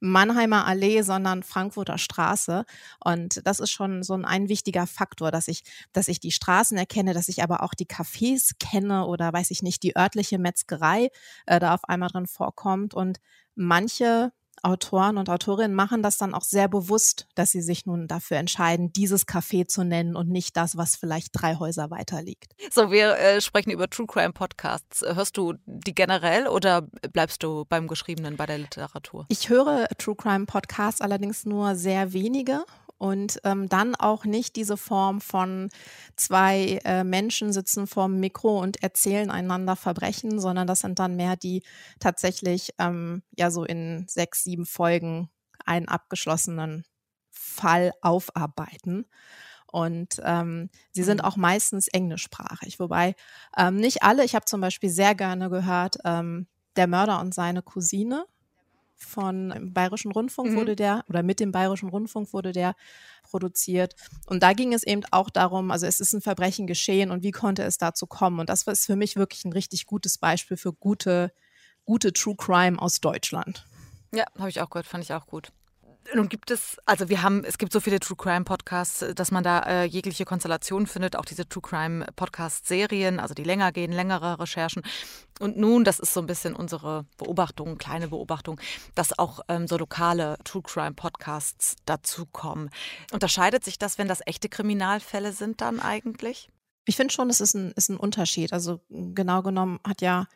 Mannheimer 0.00 0.66
Allee, 0.66 1.02
sondern 1.02 1.42
Frankfurter 1.42 1.98
Straße. 1.98 2.37
Und 3.04 3.40
das 3.44 3.60
ist 3.60 3.70
schon 3.70 4.02
so 4.02 4.14
ein, 4.14 4.24
ein 4.24 4.48
wichtiger 4.48 4.86
Faktor, 4.86 5.30
dass 5.30 5.48
ich, 5.48 5.62
dass 5.92 6.08
ich 6.08 6.20
die 6.20 6.30
Straßen 6.30 6.76
erkenne, 6.76 7.14
dass 7.14 7.28
ich 7.28 7.42
aber 7.42 7.62
auch 7.62 7.74
die 7.74 7.86
Cafés 7.86 8.52
kenne 8.60 9.06
oder 9.06 9.32
weiß 9.32 9.50
ich 9.50 9.62
nicht, 9.62 9.82
die 9.82 9.96
örtliche 9.96 10.38
Metzgerei 10.38 11.08
äh, 11.46 11.58
da 11.58 11.74
auf 11.74 11.84
einmal 11.84 12.10
drin 12.10 12.26
vorkommt. 12.26 12.94
Und 12.94 13.18
manche 13.54 14.32
Autoren 14.62 15.18
und 15.18 15.28
Autorinnen 15.28 15.74
machen 15.74 16.02
das 16.02 16.18
dann 16.18 16.34
auch 16.34 16.44
sehr 16.44 16.68
bewusst, 16.68 17.26
dass 17.34 17.50
sie 17.50 17.62
sich 17.62 17.86
nun 17.86 18.08
dafür 18.08 18.38
entscheiden, 18.38 18.92
dieses 18.92 19.26
Café 19.26 19.66
zu 19.66 19.84
nennen 19.84 20.16
und 20.16 20.28
nicht 20.28 20.56
das, 20.56 20.76
was 20.76 20.96
vielleicht 20.96 21.30
drei 21.32 21.56
Häuser 21.56 21.90
weiter 21.90 22.22
liegt. 22.22 22.54
So, 22.70 22.90
wir 22.90 23.16
äh, 23.16 23.40
sprechen 23.40 23.70
über 23.70 23.88
True 23.88 24.06
Crime 24.06 24.32
Podcasts. 24.32 25.02
Hörst 25.02 25.36
du 25.36 25.54
die 25.66 25.94
generell 25.94 26.46
oder 26.46 26.82
bleibst 27.12 27.42
du 27.42 27.64
beim 27.68 27.88
Geschriebenen 27.88 28.36
bei 28.36 28.46
der 28.46 28.58
Literatur? 28.58 29.26
Ich 29.28 29.48
höre 29.48 29.88
True 29.98 30.16
Crime 30.16 30.46
Podcasts 30.46 31.00
allerdings 31.00 31.44
nur 31.44 31.74
sehr 31.74 32.12
wenige 32.12 32.64
und 32.98 33.40
ähm, 33.44 33.68
dann 33.68 33.94
auch 33.94 34.24
nicht 34.24 34.56
diese 34.56 34.76
Form 34.76 35.20
von 35.20 35.70
zwei 36.16 36.80
äh, 36.84 37.04
Menschen 37.04 37.52
sitzen 37.52 37.86
vorm 37.86 38.18
Mikro 38.18 38.60
und 38.60 38.82
erzählen 38.82 39.30
einander 39.30 39.76
Verbrechen, 39.76 40.40
sondern 40.40 40.66
das 40.66 40.80
sind 40.80 40.98
dann 40.98 41.16
mehr 41.16 41.36
die 41.36 41.62
tatsächlich 42.00 42.74
ähm, 42.78 43.22
ja 43.36 43.50
so 43.50 43.64
in 43.64 44.06
sechs, 44.08 44.42
sieben 44.44 44.66
Folgen 44.66 45.30
einen 45.64 45.88
abgeschlossenen 45.88 46.84
Fall 47.30 47.92
aufarbeiten. 48.02 49.06
Und 49.70 50.20
ähm, 50.24 50.70
sie 50.92 51.02
sind 51.02 51.18
mhm. 51.18 51.24
auch 51.26 51.36
meistens 51.36 51.88
englischsprachig, 51.88 52.80
wobei 52.80 53.14
ähm, 53.56 53.76
nicht 53.76 54.02
alle, 54.02 54.24
ich 54.24 54.34
habe 54.34 54.46
zum 54.46 54.60
Beispiel 54.60 54.90
sehr 54.90 55.14
gerne 55.14 55.50
gehört, 55.50 55.98
ähm, 56.04 56.46
der 56.76 56.86
Mörder 56.86 57.20
und 57.20 57.34
seine 57.34 57.62
Cousine 57.62 58.24
von 58.98 59.72
Bayerischen 59.72 60.12
Rundfunk 60.12 60.50
mhm. 60.50 60.56
wurde 60.56 60.76
der, 60.76 61.04
oder 61.08 61.22
mit 61.22 61.40
dem 61.40 61.52
Bayerischen 61.52 61.88
Rundfunk 61.88 62.32
wurde 62.32 62.52
der 62.52 62.74
produziert. 63.22 63.94
Und 64.26 64.42
da 64.42 64.52
ging 64.52 64.72
es 64.72 64.82
eben 64.82 65.02
auch 65.10 65.30
darum, 65.30 65.70
also 65.70 65.86
es 65.86 66.00
ist 66.00 66.12
ein 66.12 66.20
Verbrechen 66.20 66.66
geschehen 66.66 67.10
und 67.10 67.22
wie 67.22 67.30
konnte 67.30 67.62
es 67.62 67.78
dazu 67.78 68.06
kommen? 68.06 68.40
Und 68.40 68.48
das 68.48 68.62
ist 68.62 68.86
für 68.86 68.96
mich 68.96 69.16
wirklich 69.16 69.44
ein 69.44 69.52
richtig 69.52 69.86
gutes 69.86 70.18
Beispiel 70.18 70.56
für 70.56 70.72
gute, 70.72 71.32
gute 71.84 72.12
True 72.12 72.36
Crime 72.36 72.80
aus 72.80 73.00
Deutschland. 73.00 73.66
Ja, 74.12 74.24
habe 74.38 74.48
ich 74.48 74.60
auch 74.60 74.70
gehört, 74.70 74.86
fand 74.86 75.04
ich 75.04 75.12
auch 75.12 75.26
gut. 75.26 75.52
Nun 76.14 76.28
gibt 76.28 76.50
es, 76.50 76.78
also 76.86 77.10
wir 77.10 77.22
haben, 77.22 77.44
es 77.44 77.58
gibt 77.58 77.72
so 77.72 77.80
viele 77.80 78.00
True 78.00 78.16
Crime 78.16 78.44
Podcasts, 78.44 79.04
dass 79.14 79.30
man 79.30 79.44
da 79.44 79.60
äh, 79.60 79.84
jegliche 79.84 80.24
Konstellation 80.24 80.86
findet, 80.86 81.16
auch 81.16 81.26
diese 81.26 81.46
True 81.46 81.62
Crime 81.62 82.06
Podcast 82.16 82.66
Serien, 82.66 83.20
also 83.20 83.34
die 83.34 83.42
länger 83.42 83.72
gehen, 83.72 83.92
längere 83.92 84.40
Recherchen. 84.40 84.82
Und 85.38 85.58
nun, 85.58 85.84
das 85.84 85.98
ist 85.98 86.14
so 86.14 86.20
ein 86.20 86.26
bisschen 86.26 86.54
unsere 86.54 87.04
Beobachtung, 87.18 87.76
kleine 87.76 88.08
Beobachtung, 88.08 88.58
dass 88.94 89.18
auch 89.18 89.40
ähm, 89.48 89.68
so 89.68 89.76
lokale 89.76 90.38
True 90.44 90.62
Crime 90.62 90.94
Podcasts 90.94 91.76
dazukommen. 91.84 92.70
Unterscheidet 93.12 93.64
sich 93.64 93.78
das, 93.78 93.98
wenn 93.98 94.08
das 94.08 94.20
echte 94.24 94.48
Kriminalfälle 94.48 95.32
sind 95.32 95.60
dann 95.60 95.78
eigentlich? 95.78 96.48
Ich 96.86 96.96
finde 96.96 97.12
schon, 97.12 97.28
es 97.28 97.42
ist 97.42 97.54
ein, 97.54 97.72
ist 97.72 97.90
ein 97.90 97.98
Unterschied. 97.98 98.54
Also 98.54 98.80
genau 98.88 99.42
genommen 99.42 99.78
hat 99.86 100.00
ja 100.00 100.26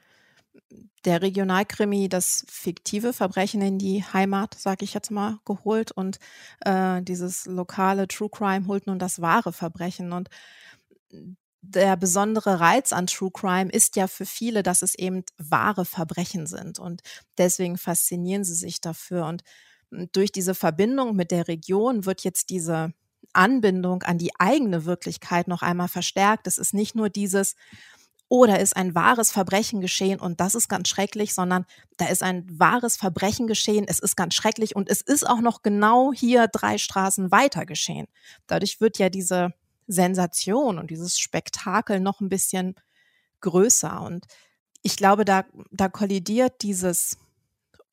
der 1.04 1.22
Regionalkrimi 1.22 2.08
das 2.08 2.44
fiktive 2.48 3.12
Verbrechen 3.12 3.62
in 3.62 3.78
die 3.78 4.04
Heimat, 4.04 4.54
sag 4.58 4.82
ich 4.82 4.94
jetzt 4.94 5.10
mal, 5.10 5.38
geholt 5.44 5.92
und 5.92 6.18
äh, 6.60 7.02
dieses 7.02 7.46
lokale 7.46 8.06
True 8.08 8.28
Crime 8.30 8.66
holt 8.66 8.86
nun 8.86 8.98
das 8.98 9.20
wahre 9.20 9.52
Verbrechen. 9.52 10.12
Und 10.12 10.28
der 11.62 11.96
besondere 11.96 12.60
Reiz 12.60 12.92
an 12.92 13.06
True 13.06 13.30
Crime 13.32 13.70
ist 13.70 13.96
ja 13.96 14.06
für 14.06 14.26
viele, 14.26 14.62
dass 14.62 14.82
es 14.82 14.94
eben 14.94 15.24
wahre 15.38 15.84
Verbrechen 15.84 16.46
sind. 16.46 16.78
Und 16.78 17.02
deswegen 17.38 17.78
faszinieren 17.78 18.44
sie 18.44 18.54
sich 18.54 18.80
dafür. 18.80 19.26
Und 19.26 19.42
durch 20.12 20.32
diese 20.32 20.54
Verbindung 20.54 21.14
mit 21.16 21.30
der 21.30 21.48
Region 21.48 22.04
wird 22.04 22.22
jetzt 22.24 22.50
diese 22.50 22.92
Anbindung 23.32 24.02
an 24.02 24.18
die 24.18 24.32
eigene 24.38 24.84
Wirklichkeit 24.84 25.48
noch 25.48 25.62
einmal 25.62 25.88
verstärkt. 25.88 26.46
Es 26.46 26.58
ist 26.58 26.74
nicht 26.74 26.94
nur 26.94 27.08
dieses, 27.08 27.54
oder 28.32 28.60
ist 28.60 28.78
ein 28.78 28.94
wahres 28.94 29.30
Verbrechen 29.30 29.82
geschehen 29.82 30.18
und 30.18 30.40
das 30.40 30.54
ist 30.54 30.70
ganz 30.70 30.88
schrecklich, 30.88 31.34
sondern 31.34 31.66
da 31.98 32.06
ist 32.06 32.22
ein 32.22 32.46
wahres 32.58 32.96
Verbrechen 32.96 33.46
geschehen, 33.46 33.84
es 33.86 33.98
ist 33.98 34.16
ganz 34.16 34.34
schrecklich 34.34 34.74
und 34.74 34.88
es 34.88 35.02
ist 35.02 35.28
auch 35.28 35.42
noch 35.42 35.60
genau 35.60 36.14
hier 36.14 36.48
drei 36.48 36.78
Straßen 36.78 37.30
weiter 37.30 37.66
geschehen. 37.66 38.06
Dadurch 38.46 38.80
wird 38.80 38.96
ja 38.96 39.10
diese 39.10 39.52
Sensation 39.86 40.78
und 40.78 40.90
dieses 40.90 41.18
Spektakel 41.18 42.00
noch 42.00 42.22
ein 42.22 42.30
bisschen 42.30 42.74
größer. 43.42 44.00
Und 44.00 44.24
ich 44.80 44.96
glaube, 44.96 45.26
da, 45.26 45.44
da 45.70 45.90
kollidiert 45.90 46.62
dieses 46.62 47.18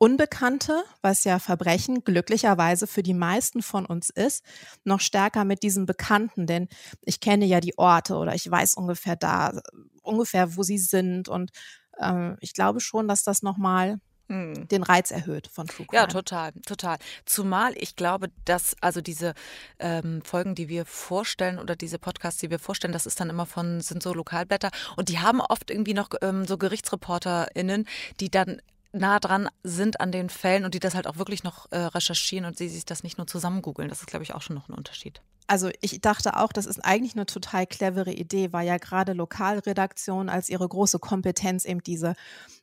Unbekannte, 0.02 0.82
was 1.02 1.24
ja 1.24 1.38
Verbrechen 1.38 2.04
glücklicherweise 2.04 2.86
für 2.86 3.02
die 3.02 3.12
meisten 3.12 3.60
von 3.60 3.84
uns 3.84 4.08
ist, 4.08 4.42
noch 4.82 4.98
stärker 4.98 5.44
mit 5.44 5.62
diesem 5.62 5.84
Bekannten, 5.84 6.46
denn 6.46 6.68
ich 7.02 7.20
kenne 7.20 7.44
ja 7.44 7.60
die 7.60 7.76
Orte 7.76 8.16
oder 8.16 8.34
ich 8.34 8.50
weiß 8.50 8.76
ungefähr 8.76 9.14
da, 9.14 9.60
ungefähr, 10.00 10.56
wo 10.56 10.62
sie 10.62 10.78
sind 10.78 11.28
und 11.28 11.50
äh, 11.98 12.32
ich 12.40 12.54
glaube 12.54 12.80
schon, 12.80 13.08
dass 13.08 13.24
das 13.24 13.42
nochmal 13.42 14.00
hm. 14.28 14.68
den 14.68 14.84
Reiz 14.84 15.10
erhöht 15.10 15.48
von 15.48 15.66
True 15.66 15.84
Crime. 15.84 16.00
Ja, 16.00 16.06
total, 16.06 16.52
total. 16.64 16.96
Zumal 17.26 17.74
ich 17.76 17.94
glaube, 17.94 18.30
dass 18.46 18.74
also 18.80 19.02
diese 19.02 19.34
ähm, 19.78 20.22
Folgen, 20.22 20.54
die 20.54 20.70
wir 20.70 20.86
vorstellen 20.86 21.58
oder 21.58 21.76
diese 21.76 21.98
Podcasts, 21.98 22.40
die 22.40 22.48
wir 22.48 22.58
vorstellen, 22.58 22.94
das 22.94 23.04
ist 23.04 23.20
dann 23.20 23.28
immer 23.28 23.44
von, 23.44 23.82
sind 23.82 24.02
so 24.02 24.14
Lokalblätter 24.14 24.70
und 24.96 25.10
die 25.10 25.18
haben 25.18 25.42
oft 25.42 25.70
irgendwie 25.70 25.92
noch 25.92 26.08
ähm, 26.22 26.46
so 26.46 26.56
GerichtsreporterInnen, 26.56 27.86
die 28.18 28.30
dann 28.30 28.62
nah 28.92 29.20
dran 29.20 29.48
sind 29.62 30.00
an 30.00 30.12
den 30.12 30.30
Fällen 30.30 30.64
und 30.64 30.74
die 30.74 30.80
das 30.80 30.94
halt 30.94 31.06
auch 31.06 31.16
wirklich 31.16 31.44
noch 31.44 31.70
äh, 31.70 31.78
recherchieren 31.78 32.44
und 32.44 32.56
sie 32.56 32.68
sich 32.68 32.84
das 32.84 33.02
nicht 33.02 33.18
nur 33.18 33.26
zusammen 33.26 33.62
googeln. 33.62 33.88
Das 33.88 34.00
ist, 34.00 34.06
glaube 34.06 34.24
ich, 34.24 34.34
auch 34.34 34.42
schon 34.42 34.56
noch 34.56 34.68
ein 34.68 34.74
Unterschied. 34.74 35.20
Also 35.46 35.68
ich 35.80 36.00
dachte 36.00 36.36
auch, 36.36 36.52
das 36.52 36.64
ist 36.64 36.78
eigentlich 36.84 37.16
eine 37.16 37.26
total 37.26 37.66
clevere 37.66 38.12
Idee, 38.12 38.52
weil 38.52 38.68
ja 38.68 38.76
gerade 38.76 39.14
Lokalredaktionen 39.14 40.28
als 40.28 40.48
ihre 40.48 40.68
große 40.68 41.00
Kompetenz 41.00 41.64
eben 41.64 41.82
diese, 41.82 42.14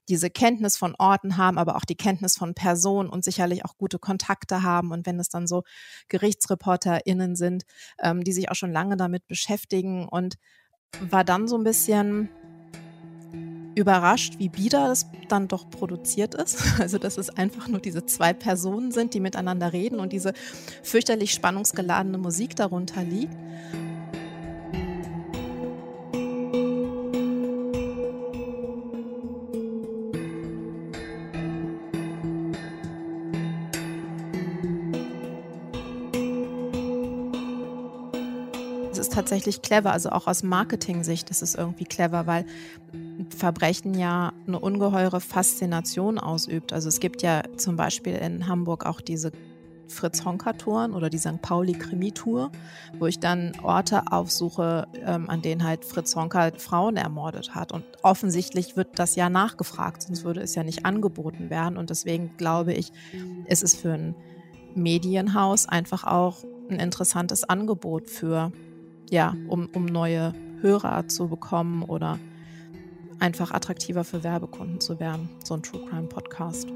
diese 0.07 0.29
Kenntnis 0.29 0.77
von 0.77 0.95
Orten 0.97 1.35
haben, 1.35 1.57
aber 1.57 1.75
auch 1.75 1.83
die 1.83 1.97
Kenntnis 1.97 2.37
von 2.37 2.53
Personen 2.53 3.09
und 3.09 3.25
sicherlich 3.25 3.65
auch 3.65 3.77
gute 3.77 3.99
Kontakte 3.99 4.63
haben. 4.63 4.91
Und 4.91 5.05
wenn 5.05 5.19
es 5.19 5.27
dann 5.27 5.47
so 5.47 5.63
GerichtsreporterInnen 6.07 7.35
sind, 7.35 7.65
ähm, 7.99 8.23
die 8.23 8.31
sich 8.31 8.49
auch 8.49 8.55
schon 8.55 8.71
lange 8.71 8.95
damit 8.95 9.27
beschäftigen 9.27 10.07
und 10.07 10.35
war 11.01 11.25
dann 11.25 11.49
so 11.49 11.57
ein 11.57 11.65
bisschen 11.65 12.29
überrascht, 13.77 14.39
wie 14.39 14.49
bieder 14.49 14.91
es 14.91 15.05
dann 15.29 15.47
doch 15.47 15.69
produziert 15.69 16.35
ist. 16.35 16.57
Also, 16.79 16.97
dass 16.97 17.17
es 17.17 17.29
einfach 17.29 17.67
nur 17.67 17.79
diese 17.79 18.05
zwei 18.05 18.33
Personen 18.33 18.91
sind, 18.91 19.13
die 19.13 19.19
miteinander 19.19 19.73
reden 19.73 19.99
und 19.99 20.13
diese 20.13 20.33
fürchterlich 20.83 21.31
spannungsgeladene 21.31 22.17
Musik 22.17 22.55
darunter 22.55 23.03
liegt. 23.03 23.35
Es 38.91 38.97
ist 38.97 39.13
tatsächlich 39.13 39.61
clever, 39.61 39.91
also 39.91 40.09
auch 40.09 40.27
aus 40.27 40.43
Marketing-Sicht 40.43 41.29
ist 41.29 41.41
es 41.41 41.55
irgendwie 41.55 41.85
clever, 41.85 42.27
weil 42.27 42.45
Verbrechen 43.29 43.93
ja 43.93 44.33
eine 44.47 44.59
ungeheure 44.59 45.21
Faszination 45.21 46.17
ausübt. 46.19 46.73
Also 46.73 46.89
es 46.89 46.99
gibt 46.99 47.21
ja 47.21 47.43
zum 47.57 47.75
Beispiel 47.75 48.15
in 48.15 48.47
Hamburg 48.47 48.85
auch 48.85 49.01
diese 49.01 49.31
Fritz 49.87 50.25
Honka 50.25 50.53
Touren 50.53 50.93
oder 50.93 51.09
die 51.09 51.17
St. 51.17 51.41
Pauli 51.41 51.73
Krimi 51.73 52.11
Tour, 52.11 52.51
wo 52.99 53.07
ich 53.07 53.19
dann 53.19 53.53
Orte 53.63 54.11
aufsuche, 54.11 54.87
ähm, 55.05 55.29
an 55.29 55.41
denen 55.41 55.63
halt 55.63 55.85
Fritz 55.85 56.15
Honka 56.15 56.51
Frauen 56.57 56.97
ermordet 56.97 57.55
hat. 57.55 57.71
Und 57.71 57.85
offensichtlich 58.03 58.75
wird 58.75 58.99
das 58.99 59.15
ja 59.15 59.29
nachgefragt, 59.29 60.03
sonst 60.03 60.23
würde 60.23 60.41
es 60.41 60.55
ja 60.55 60.63
nicht 60.63 60.85
angeboten 60.85 61.49
werden. 61.49 61.77
Und 61.77 61.89
deswegen 61.89 62.35
glaube 62.37 62.73
ich, 62.73 62.91
ist 63.47 63.63
es 63.63 63.75
für 63.75 63.93
ein 63.93 64.15
Medienhaus 64.75 65.67
einfach 65.67 66.03
auch 66.03 66.43
ein 66.69 66.79
interessantes 66.79 67.43
Angebot 67.43 68.09
für, 68.09 68.51
ja, 69.09 69.35
um, 69.47 69.69
um 69.73 69.85
neue 69.85 70.33
Hörer 70.61 71.07
zu 71.07 71.27
bekommen 71.27 71.83
oder 71.83 72.19
einfach 73.19 73.51
attraktiver 73.51 74.03
für 74.03 74.23
Werbekunden 74.23 74.79
zu 74.79 74.99
werden, 74.99 75.29
so 75.43 75.55
ein 75.55 75.63
True 75.63 75.85
Crime 75.87 76.07
Podcast. 76.07 76.67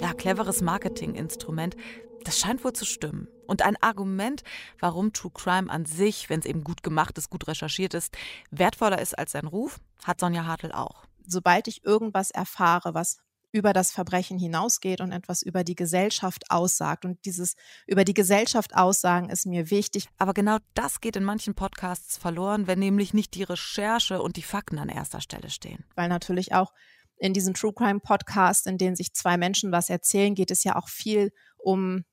Ja, 0.00 0.14
cleveres 0.14 0.60
Marketinginstrument. 0.60 1.76
Das 2.24 2.38
scheint 2.38 2.62
wohl 2.64 2.74
zu 2.74 2.84
stimmen. 2.84 3.28
Und 3.46 3.62
ein 3.62 3.76
Argument, 3.82 4.42
warum 4.78 5.12
True 5.12 5.32
Crime 5.34 5.70
an 5.70 5.86
sich, 5.86 6.28
wenn 6.28 6.40
es 6.40 6.46
eben 6.46 6.62
gut 6.62 6.82
gemacht 6.82 7.16
ist, 7.18 7.30
gut 7.30 7.48
recherchiert 7.48 7.94
ist, 7.94 8.16
wertvoller 8.50 9.00
ist 9.00 9.18
als 9.18 9.32
sein 9.32 9.46
Ruf, 9.46 9.80
hat 10.04 10.20
Sonja 10.20 10.44
Hartl 10.44 10.72
auch. 10.72 11.04
Sobald 11.26 11.66
ich 11.66 11.84
irgendwas 11.84 12.30
erfahre, 12.30 12.94
was 12.94 13.18
über 13.52 13.72
das 13.72 13.90
Verbrechen 13.90 14.38
hinausgeht 14.38 15.00
und 15.00 15.12
etwas 15.12 15.42
über 15.42 15.64
die 15.64 15.74
Gesellschaft 15.74 16.44
aussagt. 16.50 17.04
Und 17.04 17.24
dieses 17.24 17.54
über 17.86 18.04
die 18.04 18.14
Gesellschaft 18.14 18.74
aussagen 18.74 19.28
ist 19.28 19.46
mir 19.46 19.70
wichtig. 19.70 20.08
Aber 20.18 20.34
genau 20.34 20.58
das 20.74 21.00
geht 21.00 21.16
in 21.16 21.24
manchen 21.24 21.54
Podcasts 21.54 22.16
verloren, 22.16 22.66
wenn 22.66 22.78
nämlich 22.78 23.14
nicht 23.14 23.34
die 23.34 23.42
Recherche 23.42 24.22
und 24.22 24.36
die 24.36 24.42
Fakten 24.42 24.78
an 24.78 24.88
erster 24.88 25.20
Stelle 25.20 25.50
stehen. 25.50 25.84
Weil 25.94 26.08
natürlich 26.08 26.52
auch 26.54 26.72
in 27.16 27.34
diesen 27.34 27.54
True 27.54 27.72
Crime 27.74 28.00
Podcasts, 28.00 28.66
in 28.66 28.78
denen 28.78 28.96
sich 28.96 29.12
zwei 29.12 29.36
Menschen 29.36 29.72
was 29.72 29.90
erzählen, 29.90 30.34
geht 30.34 30.50
es 30.50 30.64
ja 30.64 30.76
auch 30.76 30.88
viel 30.88 31.32
um 31.58 32.04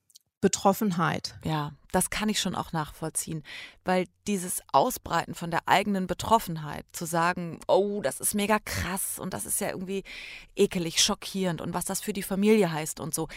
Betroffenheit. 0.41 1.35
Ja, 1.43 1.71
das 1.91 2.09
kann 2.09 2.29
ich 2.29 2.39
schon 2.39 2.55
auch 2.55 2.73
nachvollziehen, 2.73 3.43
weil 3.83 4.05
dieses 4.27 4.61
Ausbreiten 4.71 5.33
von 5.33 5.49
der 5.49 5.61
eigenen 5.67 6.05
Betroffenheit, 6.05 6.85
zu 6.91 7.05
sagen, 7.05 7.59
oh, 7.67 8.01
das 8.01 8.19
ist 8.19 8.35
mega 8.35 8.59
krass 8.59 9.19
und 9.19 9.33
das 9.33 9.45
ist 9.45 9.59
ja 9.61 9.69
irgendwie 9.69 10.03
ekelig, 10.55 11.01
schockierend 11.01 11.61
und 11.61 11.73
was 11.73 11.85
das 11.85 12.01
für 12.01 12.13
die 12.13 12.23
Familie 12.23 12.71
heißt 12.71 12.99
und 12.99 13.15
so, 13.15 13.27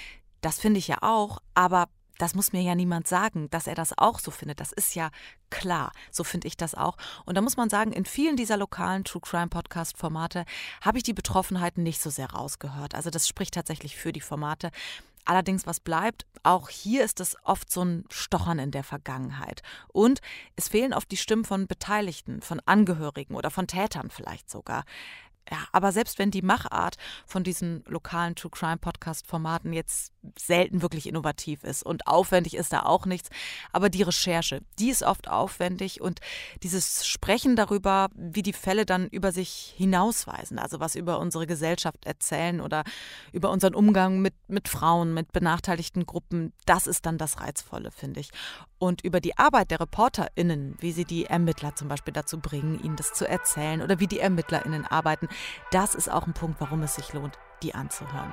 das 0.41 0.61
finde 0.61 0.79
ich 0.79 0.89
ja 0.89 0.99
auch, 1.03 1.39
aber 1.55 1.89
das 2.21 2.35
muss 2.35 2.53
mir 2.53 2.61
ja 2.61 2.75
niemand 2.75 3.09
sagen, 3.09 3.49
dass 3.51 3.67
er 3.67 3.75
das 3.75 3.97
auch 3.97 4.19
so 4.19 4.31
findet. 4.31 4.61
Das 4.61 4.73
ist 4.73 4.95
ja 4.95 5.11
klar. 5.49 5.91
So 6.11 6.23
finde 6.23 6.49
ich 6.49 6.57
das 6.57 6.75
auch. 6.75 6.99
Und 7.25 7.35
da 7.35 7.41
muss 7.41 7.57
man 7.57 7.71
sagen, 7.71 7.93
in 7.93 8.05
vielen 8.05 8.37
dieser 8.37 8.59
lokalen 8.59 9.05
True 9.05 9.23
Crime 9.23 9.49
Podcast 9.49 9.97
Formate 9.97 10.45
habe 10.83 10.99
ich 10.99 11.05
die 11.05 11.15
Betroffenheit 11.15 11.79
nicht 11.79 12.03
so 12.03 12.11
sehr 12.11 12.31
rausgehört. 12.31 12.95
Also 12.95 13.09
das 13.09 13.27
spricht 13.27 13.55
tatsächlich 13.55 13.97
für 13.97 14.13
die 14.13 14.21
Formate. 14.21 14.71
Allerdings, 15.25 15.67
was 15.67 15.81
bleibt, 15.81 16.27
auch 16.43 16.69
hier 16.69 17.05
ist 17.05 17.21
es 17.21 17.37
oft 17.45 17.71
so 17.71 17.85
ein 17.85 18.05
Stochern 18.11 18.59
in 18.59 18.71
der 18.71 18.85
Vergangenheit. 18.85 19.63
Und 19.89 20.21
es 20.57 20.69
fehlen 20.69 20.93
oft 20.93 21.11
die 21.11 21.17
Stimmen 21.17 21.45
von 21.45 21.67
Beteiligten, 21.67 22.41
von 22.43 22.61
Angehörigen 22.65 23.35
oder 23.35 23.51
von 23.51 23.67
Tätern 23.67 24.11
vielleicht 24.11 24.51
sogar. 24.51 24.85
Ja, 25.51 25.67
aber 25.73 25.91
selbst 25.91 26.19
wenn 26.19 26.31
die 26.31 26.43
Machart 26.43 26.97
von 27.27 27.43
diesen 27.43 27.83
lokalen 27.87 28.37
True 28.37 28.51
Crime 28.53 28.77
Podcast 28.77 29.27
Formaten 29.27 29.73
jetzt 29.73 30.13
selten 30.39 30.83
wirklich 30.83 31.09
innovativ 31.09 31.65
ist 31.65 31.83
und 31.83 32.07
aufwendig 32.07 32.55
ist 32.55 32.73
da 32.73 32.83
auch 32.83 33.07
nichts, 33.07 33.31
aber 33.73 33.89
die 33.89 34.03
Recherche, 34.03 34.61
die 34.79 34.91
ist 34.91 35.03
oft 35.03 35.29
aufwendig 35.29 36.01
und 36.01 36.21
dieses 36.63 37.07
Sprechen 37.07 37.57
darüber, 37.57 38.11
wie 38.15 38.43
die 38.43 38.53
Fälle 38.53 38.87
dann 38.87 39.09
über 39.09 39.33
sich 39.33 39.75
hinausweisen, 39.77 40.59
also 40.59 40.79
was 40.79 40.95
über 40.95 41.19
unsere 41.19 41.47
Gesellschaft 41.47 42.05
erzählen 42.05 42.61
oder 42.61 42.85
über 43.33 43.51
unseren 43.51 43.75
Umgang 43.75 44.21
mit, 44.21 44.35
mit 44.47 44.69
Frauen, 44.69 45.15
mit 45.15 45.33
benachteiligten 45.33 46.07
Gruppen, 46.07 46.53
das 46.67 46.87
ist 46.87 47.07
dann 47.07 47.19
das 47.19 47.41
Reizvolle, 47.41 47.91
finde 47.91 48.21
ich. 48.21 48.31
Und 48.81 49.05
über 49.05 49.21
die 49.21 49.37
Arbeit 49.37 49.71
der 49.71 49.81
ReporterInnen, 49.81 50.75
wie 50.81 50.93
sie 50.93 51.05
die 51.05 51.27
Ermittler 51.27 51.75
zum 51.75 51.89
Beispiel 51.89 52.15
dazu 52.15 52.41
bringen, 52.41 52.83
ihnen 52.83 52.97
das 52.97 53.13
zu 53.13 53.29
erzählen 53.29 53.83
oder 53.83 54.01
wie 54.01 54.07
die 54.07 54.21
ErmittlerInnen 54.21 54.87
arbeiten, 54.87 55.29
das 55.71 55.95
ist 55.95 56.11
auch 56.11 56.27
ein 56.27 56.33
Punkt, 56.33 56.63
warum 56.63 56.83
es 56.83 56.95
sich 56.95 57.13
lohnt, 57.13 57.39
die 57.63 57.75
anzuhören. 57.75 58.33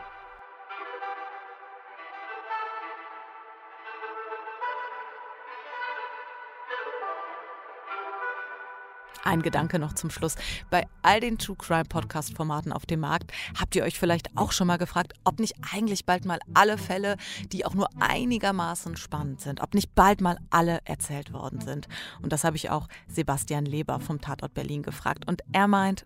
Ein 9.27 9.41
Gedanke 9.41 9.77
noch 9.77 9.91
zum 9.91 10.09
Schluss. 10.09 10.35
Bei 10.69 10.87
all 11.01 11.19
den 11.19 11.37
True 11.37 11.57
Crime 11.57 11.83
Podcast 11.83 12.33
Formaten 12.33 12.71
auf 12.71 12.85
dem 12.85 13.01
Markt 13.01 13.33
habt 13.59 13.75
ihr 13.75 13.83
euch 13.83 13.99
vielleicht 13.99 14.29
auch 14.37 14.53
schon 14.53 14.67
mal 14.67 14.77
gefragt, 14.77 15.15
ob 15.25 15.41
nicht 15.41 15.55
eigentlich 15.73 16.05
bald 16.05 16.23
mal 16.23 16.39
alle 16.53 16.77
Fälle, 16.77 17.17
die 17.51 17.65
auch 17.65 17.73
nur 17.73 17.89
einigermaßen 17.99 18.95
spannend 18.95 19.41
sind, 19.41 19.59
ob 19.61 19.73
nicht 19.73 19.93
bald 19.95 20.21
mal 20.21 20.37
alle 20.49 20.79
erzählt 20.85 21.33
worden 21.33 21.59
sind. 21.59 21.89
Und 22.21 22.31
das 22.31 22.45
habe 22.45 22.55
ich 22.55 22.69
auch 22.69 22.87
Sebastian 23.09 23.65
Leber 23.65 23.99
vom 23.99 24.21
Tatort 24.21 24.53
Berlin 24.53 24.81
gefragt. 24.81 25.27
Und 25.27 25.41
er 25.51 25.67
meint, 25.67 26.05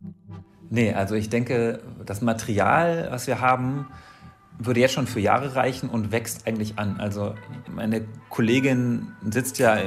Nee, 0.71 0.91
also 0.91 1.13
ich 1.13 1.29
denke, 1.29 1.79
das 2.03 2.21
Material, 2.21 3.07
was 3.11 3.27
wir 3.27 3.39
haben, 3.39 3.87
würde 4.57 4.79
jetzt 4.79 4.93
schon 4.93 5.05
für 5.05 5.19
Jahre 5.19 5.53
reichen 5.53 5.89
und 5.89 6.11
wächst 6.11 6.47
eigentlich 6.47 6.79
an. 6.79 6.99
Also 6.99 7.35
meine 7.69 8.03
Kollegin 8.29 9.11
sitzt 9.29 9.59
ja 9.59 9.77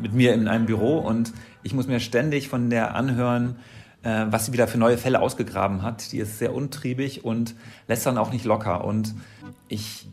mit 0.00 0.14
mir 0.14 0.32
in 0.32 0.48
einem 0.48 0.64
Büro 0.64 0.98
und 0.98 1.34
ich 1.62 1.74
muss 1.74 1.86
mir 1.86 2.00
ständig 2.00 2.48
von 2.48 2.70
der 2.70 2.94
anhören, 2.94 3.56
äh, 4.02 4.26
was 4.28 4.46
sie 4.46 4.52
wieder 4.52 4.68
für 4.68 4.78
neue 4.78 4.98
Fälle 4.98 5.20
ausgegraben 5.20 5.82
hat. 5.82 6.12
Die 6.12 6.18
ist 6.18 6.38
sehr 6.38 6.54
untriebig 6.54 7.24
und 7.24 7.54
lässt 7.88 8.06
dann 8.06 8.18
auch 8.18 8.32
nicht 8.32 8.44
locker. 8.44 8.84
Und 8.84 9.14
ich 9.68 10.08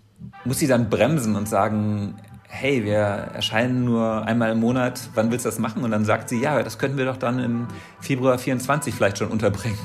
muss 0.46 0.60
sie 0.60 0.68
dann 0.68 0.90
bremsen 0.90 1.36
und 1.36 1.48
sagen, 1.48 2.16
hey, 2.48 2.84
wir 2.84 2.98
erscheinen 2.98 3.86
nur 3.86 4.26
einmal 4.26 4.52
im 4.52 4.60
Monat, 4.60 5.10
wann 5.14 5.32
willst 5.32 5.46
du 5.46 5.50
das 5.50 5.60
machen? 5.60 5.84
Und 5.84 5.92
dann 5.92 6.04
sagt 6.04 6.30
sie, 6.30 6.42
ja, 6.42 6.62
das 6.64 6.80
könnten 6.80 6.98
wir 6.98 7.06
doch 7.06 7.18
dann 7.18 7.40
im 7.40 7.68
Februar 8.02 8.38
24 8.38 8.94
vielleicht 8.94 9.20
schon 9.20 9.30
unterbringen. 9.30 9.78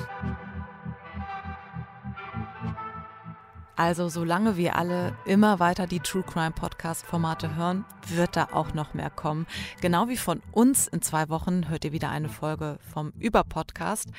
Also 3.77 4.09
solange 4.09 4.57
wir 4.57 4.77
alle 4.77 5.17
immer 5.25 5.59
weiter 5.59 5.87
die 5.87 6.01
True 6.01 6.23
Crime 6.23 6.53
Podcast 6.53 7.05
Formate 7.05 7.57
hören, 7.57 7.85
wird 8.09 8.37
da 8.37 8.49
auch 8.53 8.73
noch 8.73 8.95
mehr 8.95 9.11
kommen. 9.11 9.47
Genau 9.81 10.09
wie 10.09 10.17
von 10.17 10.43
uns 10.53 10.87
in 10.87 11.03
zwei 11.03 11.29
Wochen 11.29 11.69
hört 11.69 11.85
ihr 11.85 11.93
wieder 11.93 12.11
eine 12.11 12.29
Folge 12.29 12.79
vom 12.93 13.13
Über-Podcast. 13.19 14.11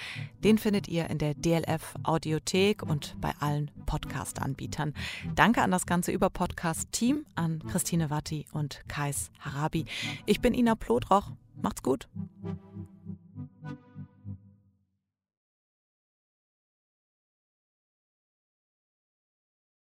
Den 0.44 0.58
findet 0.58 0.88
ihr 0.88 1.10
in 1.10 1.20
der 1.20 1.36
DLF 1.36 1.96
Audiothek 2.04 2.84
und 2.84 3.16
bei 3.22 3.34
allen 3.40 3.72
Podcast-Anbietern. 3.86 4.94
Danke 5.36 5.62
an 5.62 5.72
das 5.72 5.86
ganze 5.86 6.12
Über-Podcast-Team, 6.12 7.26
an 7.36 7.60
Christine 7.68 8.10
Watti 8.10 8.46
und 8.52 8.82
Kais 8.88 9.32
Harabi. 9.40 9.86
Ich 10.26 10.42
bin 10.42 10.54
Ina 10.54 10.76
Plotroch. 10.76 11.32
Macht's 11.62 11.84
gut. 11.84 12.10